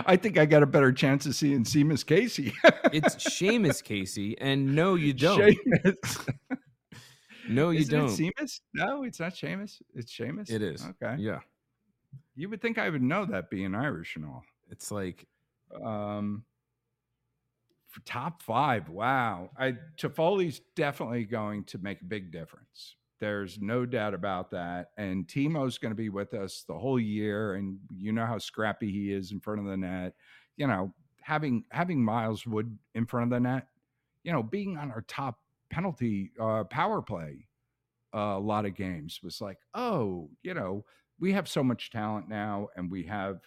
[0.07, 2.53] I think I got a better chance of seeing Seamus Casey.
[2.93, 5.41] It's Seamus Casey, and no, you don't.
[5.41, 6.29] Seamus.
[7.49, 8.09] No, you Isn't don't.
[8.09, 8.61] It Seamus?
[8.75, 9.81] No, it's not Seamus.
[9.95, 10.51] It's Seamus.
[10.51, 10.85] It is.
[10.85, 11.15] Okay.
[11.23, 11.39] Yeah.
[12.35, 14.43] You would think I would know that being Irish and all.
[14.71, 15.27] It's like
[15.85, 16.45] Um,
[17.89, 19.51] for top five, wow.
[19.59, 22.97] I Toffoli's definitely going to make a big difference.
[23.21, 24.91] There's no doubt about that.
[24.99, 28.91] And Timo's going to be with us the whole year, and you know how scrappy
[28.91, 30.15] he is in front of the net.
[30.57, 30.93] You know,
[31.23, 33.69] having having Miles Wood in front of the net,
[34.23, 35.39] you know, being on our top
[35.71, 37.47] penalty uh, power play
[38.15, 40.85] uh, a lot of games was like, oh, you know,
[41.19, 43.41] we have so much talent now, and we have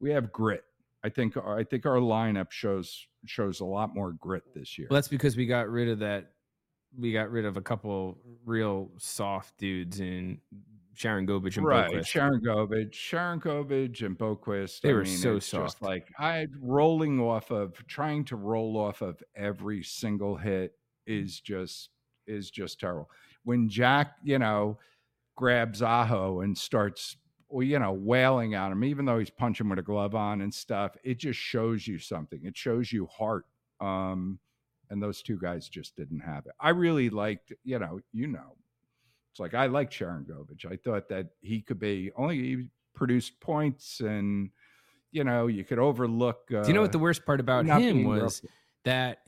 [0.00, 0.64] we have grit.
[1.04, 4.88] I think I think our lineup shows shows a lot more grit this year.
[4.90, 6.32] Well, that's because we got rid of that.
[6.98, 10.40] We got rid of a couple real soft dudes in
[10.96, 12.06] Sharangovich and right, Boqvist.
[12.06, 14.80] Sharon Govich, Sharangovich, and Boqvist.
[14.80, 15.82] They I were mean, so soft.
[15.82, 20.72] like I rolling off of trying to roll off of every single hit
[21.06, 21.90] is just
[22.26, 23.10] is just terrible.
[23.44, 24.78] When Jack, you know,
[25.36, 27.16] grabs Aho and starts,
[27.52, 30.96] you know, wailing on him, even though he's punching with a glove on and stuff,
[31.04, 32.40] it just shows you something.
[32.42, 33.44] It shows you heart.
[33.80, 34.38] Um,
[34.90, 36.52] and those two guys just didn't have it.
[36.60, 38.56] I really liked, you know, you know,
[39.32, 40.64] it's like I like Sharangovich.
[40.70, 44.50] I thought that he could be only he produced points and
[45.12, 48.04] you know, you could overlook uh, Do you know what the worst part about him
[48.04, 48.42] was?
[48.42, 48.52] rough.
[48.84, 49.18] that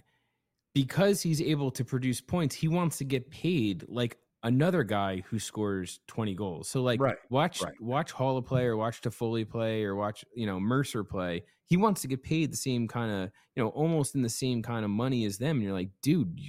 [0.75, 5.39] because he's able to produce points, he wants to get paid like another guy who
[5.39, 6.69] scores 20 goals.
[6.69, 7.75] So like Right, watch right.
[7.81, 11.45] watch Hall play or watch Toffoli play or watch, you know, Mercer play.
[11.67, 14.63] He wants to get paid the same kind of, you know, almost in the same
[14.63, 15.57] kind of money as them.
[15.57, 16.41] And you're like, dude,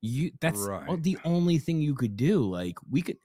[0.00, 1.02] you, that's Right.
[1.02, 2.42] the only thing you could do.
[2.44, 3.18] Like we could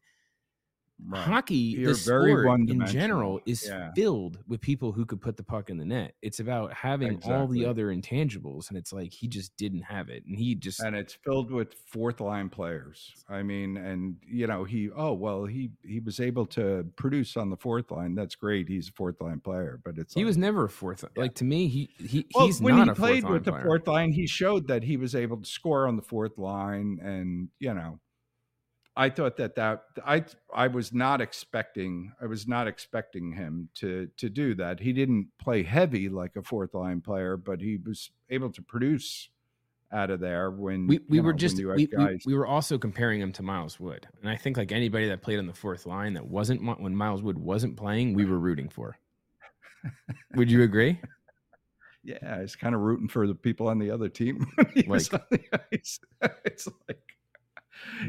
[1.03, 1.23] Right.
[1.23, 3.91] hockey, You're the very sport in general, is Yeah.
[3.93, 6.15] filled with people who could put the puck in the net.
[6.21, 10.25] It's about having all the other intangibles, and it's like he just didn't have it,
[10.25, 13.11] and he just and it's filled with fourth line players.
[13.27, 17.49] I mean, and you know, he oh well, he he was able to produce on
[17.49, 18.15] the fourth line.
[18.15, 18.67] That's great.
[18.69, 21.03] He's a fourth line player, but it's he like, was never a fourth.
[21.15, 23.87] Like to me, he he Well, he's when not he a played with the fourth
[23.87, 27.73] line, he showed that he was able to score on the fourth line, and you
[27.73, 27.99] know,
[28.95, 34.07] I thought that that I I was not expecting I was not expecting him to
[34.17, 34.79] to do that.
[34.79, 39.29] He didn't play heavy like a fourth line player, but he was able to produce
[39.93, 43.19] out of there when We, we were know, just we, we, we were also comparing
[43.21, 46.13] him to Miles Wood, and I think like anybody that played on the fourth line
[46.13, 48.97] that wasn't when Miles Wood wasn't playing, we were rooting for.
[50.35, 50.99] Would you agree?
[52.03, 54.45] yeah, it's kind of rooting for the people on the other team.
[54.55, 55.39] when he was Like- the
[55.71, 57.15] it's like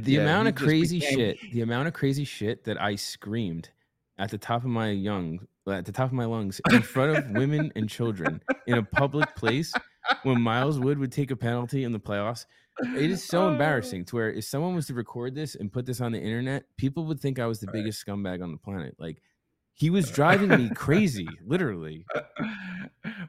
[0.01, 3.71] the Yeah, amount of crazy became- shit the amount of crazy shit that i screamed
[4.19, 7.31] at the top of my young at the top of my lungs in front of
[7.31, 9.73] women and children in a public place
[10.25, 12.47] when miles wood would take a penalty in the playoffs
[12.97, 13.49] it is so Oh.
[13.53, 16.65] embarrassing to where if someone was to record this and put this on the internet
[16.77, 17.75] people would think i was the Right.
[17.75, 19.23] biggest scumbag on the planet like
[19.75, 22.05] he was driving me crazy literally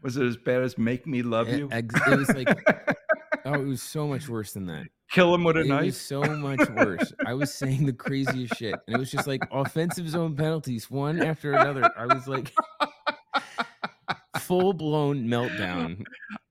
[0.02, 1.70] was it as bad as "Make Me Love You"?
[1.72, 2.48] it was like
[3.46, 5.82] oh it was so much worse than that Kill him with a knife.
[5.84, 6.28] it was knife.
[6.28, 7.14] so much worse.
[7.28, 11.22] I was saying the craziest shit, and it was just like offensive zone penalties, one
[11.22, 11.92] after another.
[11.96, 12.52] I was like
[14.40, 16.04] full blown meltdown.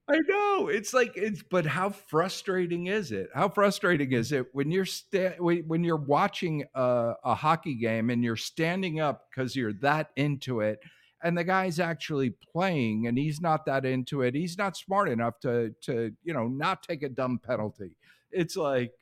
[0.08, 3.30] I know it's like it's, but how frustrating is it?
[3.34, 8.10] How frustrating is it when you're sta- when when you're watching a, a hockey game
[8.10, 10.78] and you're standing up because you're that into it,
[11.22, 14.34] and the guy's actually playing and he's not that into it.
[14.34, 17.96] He's not smart enough to to you know not take a dumb penalty.
[18.30, 18.92] It's like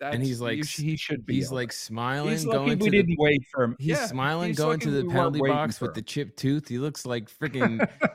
[0.00, 1.34] that's he's like sh- he should be.
[1.34, 3.76] He's able- like smiling, he's going we to didn't the, wait for him.
[3.78, 6.66] he's Yeah, smiling, he's going to the we penalty box with the chipped tooth.
[6.68, 7.88] He looks like freaking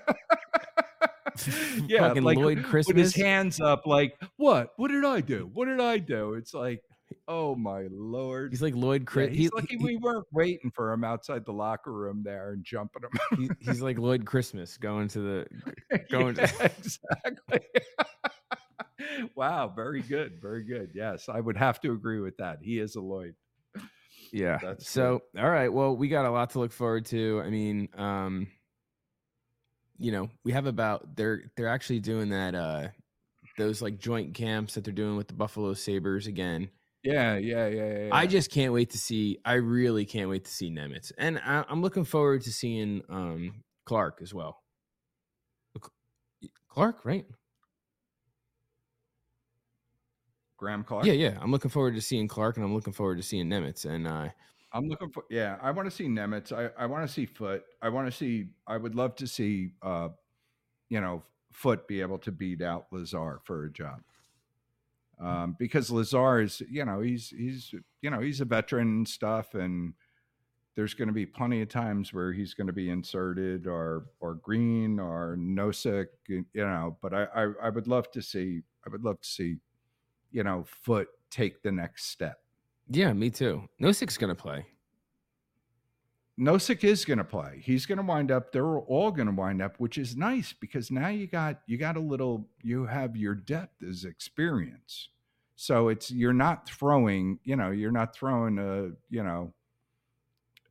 [1.88, 2.88] yeah, fucking like Lloyd Christmas.
[2.95, 4.74] with his hands up, like, what?
[4.78, 5.49] What did I do?
[5.53, 6.34] What did I do?
[6.34, 6.82] It's like,
[7.27, 8.51] oh my lord.
[8.51, 9.35] He's like Lloyd Yeah, Chris.
[9.35, 13.38] he's lucky we weren't waiting for him outside the locker room there and jumping him.
[13.38, 16.43] he, he's like Lloyd Christmas going to the going to-
[16.77, 17.59] exactly.
[19.35, 20.91] wow, very good, very good.
[20.93, 22.59] Yes, I would have to agree with that.
[22.61, 23.35] He is a Lloyd.
[24.34, 24.57] Yeah.
[24.61, 25.71] That's so all right.
[25.71, 27.41] Well, we got a lot to look forward to.
[27.45, 28.47] I mean, um,
[29.97, 32.89] you know, we have about they're they're actually doing that uh
[33.57, 36.69] those like joint camps that they're doing with the Buffalo Sabres again.
[37.03, 38.10] Yeah, yeah, yeah, yeah.
[38.11, 39.40] I just can't wait to see.
[39.45, 43.64] I really can't wait to see Nemec, and I, I'm looking forward to seeing um
[43.86, 44.61] Clarke as well.
[46.69, 47.26] Clarke, right?
[50.57, 51.06] Graeme Clarke.
[51.06, 51.38] Yeah, yeah.
[51.40, 54.30] I'm looking forward to seeing Clarke, and I'm looking forward to seeing Nemec, and uh,
[54.74, 55.24] I'm looking for.
[55.30, 56.52] Yeah, I want to see Nemec.
[56.52, 57.64] I I want to see Foote.
[57.82, 58.48] I want to see.
[58.68, 59.72] I would love to see.
[59.82, 60.10] uh
[60.90, 64.02] You know, Foote be able to beat out Lazar for a job.
[65.19, 69.56] Um, because Lazar is, you know, he's he's you know he's a veteran and stuff,
[69.56, 69.94] and
[70.76, 74.35] there's going to be plenty of times where he's going to be inserted or or
[74.35, 76.98] Green or Nosek, you know.
[77.02, 78.61] But I, I I would love to see.
[78.85, 79.56] I would love to see,
[80.31, 82.38] you know, Foote take the next step.
[82.89, 83.64] yeah, me too.
[83.81, 84.65] Nosek's gonna play.
[86.39, 87.61] Nosek is going to play.
[87.64, 88.51] He's going to wind up.
[88.51, 91.97] They're all going to wind up, which is nice because now you got you got
[91.97, 92.47] a little.
[92.61, 95.09] You have your depth as experience.
[95.55, 97.39] So it's you're not throwing.
[97.43, 99.53] You know, you're not throwing a you know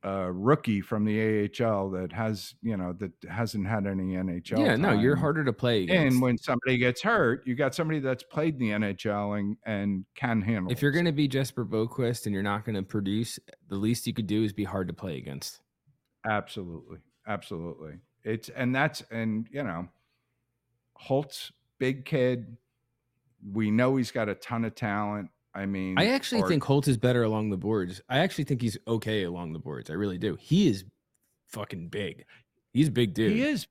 [0.07, 4.59] a rookie from the AHL that has you know that hasn't had any NHL.
[4.59, 6.13] yeah, no, you're harder to play against.
[6.13, 10.05] And when somebody gets hurt, you got somebody that's played in the NHL and, and
[10.15, 10.71] can handle.
[10.71, 13.39] if you're going to be Jesper Boqvist and you're not going to produce,
[13.69, 15.59] the least you could do is be hard to play against.
[16.25, 16.99] Absolutely.
[17.27, 17.95] Absolutely.
[18.23, 19.87] It's and that's and you know,
[20.93, 22.57] Holtz, big kid.
[23.51, 25.29] We know he's got a ton of talent.
[25.57, 27.99] I mean, I actually think Holt is better along the boards.
[28.07, 29.89] I actually think he's okay along the boards.
[29.89, 30.37] I really do.
[30.39, 30.85] He is
[31.47, 32.25] fucking big.
[32.73, 33.31] He's a big dude.
[33.31, 33.65] he is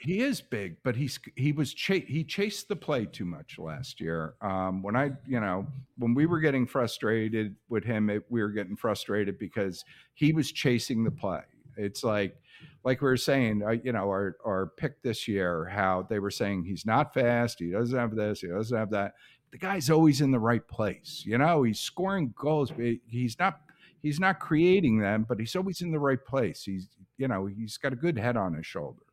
[0.00, 4.00] he is big, but he's he was cha- he chased the play too much last
[4.00, 4.34] year.
[4.40, 8.48] Um, when I you know when we were getting frustrated with him, it, we were
[8.48, 9.84] getting frustrated because
[10.14, 11.42] he was chasing the play.
[11.76, 12.34] It's like
[12.82, 16.30] like we were saying, uh, you know, our our pick this year, how they were
[16.30, 19.14] saying he's not fast, he doesn't have this, he doesn't have that.
[19.52, 21.22] The guy's always in the right place.
[21.26, 23.60] You know, he's scoring goals, but he's not
[24.02, 26.62] he's not creating them, but he's always in the right place.
[26.64, 29.04] He's you know he's got a good head on his shoulders.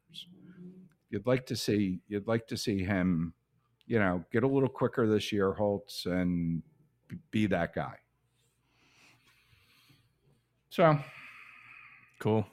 [1.09, 3.33] You'd like to see you'd like to see him,
[3.87, 6.61] you know, get a little quicker this year, Holtz, and
[7.31, 7.95] be that guy.
[10.69, 10.99] So
[12.19, 12.45] cool.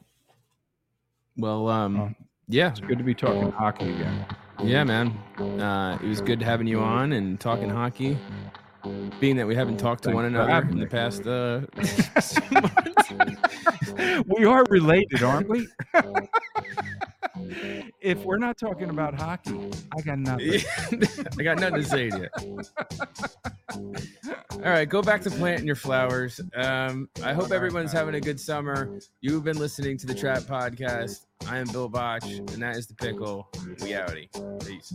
[1.36, 2.14] Well, um,
[2.48, 4.26] yeah, it's good to be talking hockey again.
[4.64, 5.08] Yeah, man.
[5.38, 8.16] Uh, it was good having you on and talking hockey.
[9.18, 11.62] Being that we haven't talked to Thanks one another in the past uh,
[12.52, 14.24] months.
[14.26, 15.66] we are related, aren't we?
[18.00, 20.62] if we're not talking about hockey, I got nothing.
[21.38, 22.60] I got nothing to say to you.
[24.52, 26.40] All right, go back to planting your flowers.
[26.54, 28.98] Um, I hope everyone's having a good summer.
[29.20, 31.26] You've been listening to the Trap Podcast.
[31.48, 33.48] I am Bill Botch, and that is the pickle.
[33.80, 34.30] We outie.
[34.64, 34.94] Peace.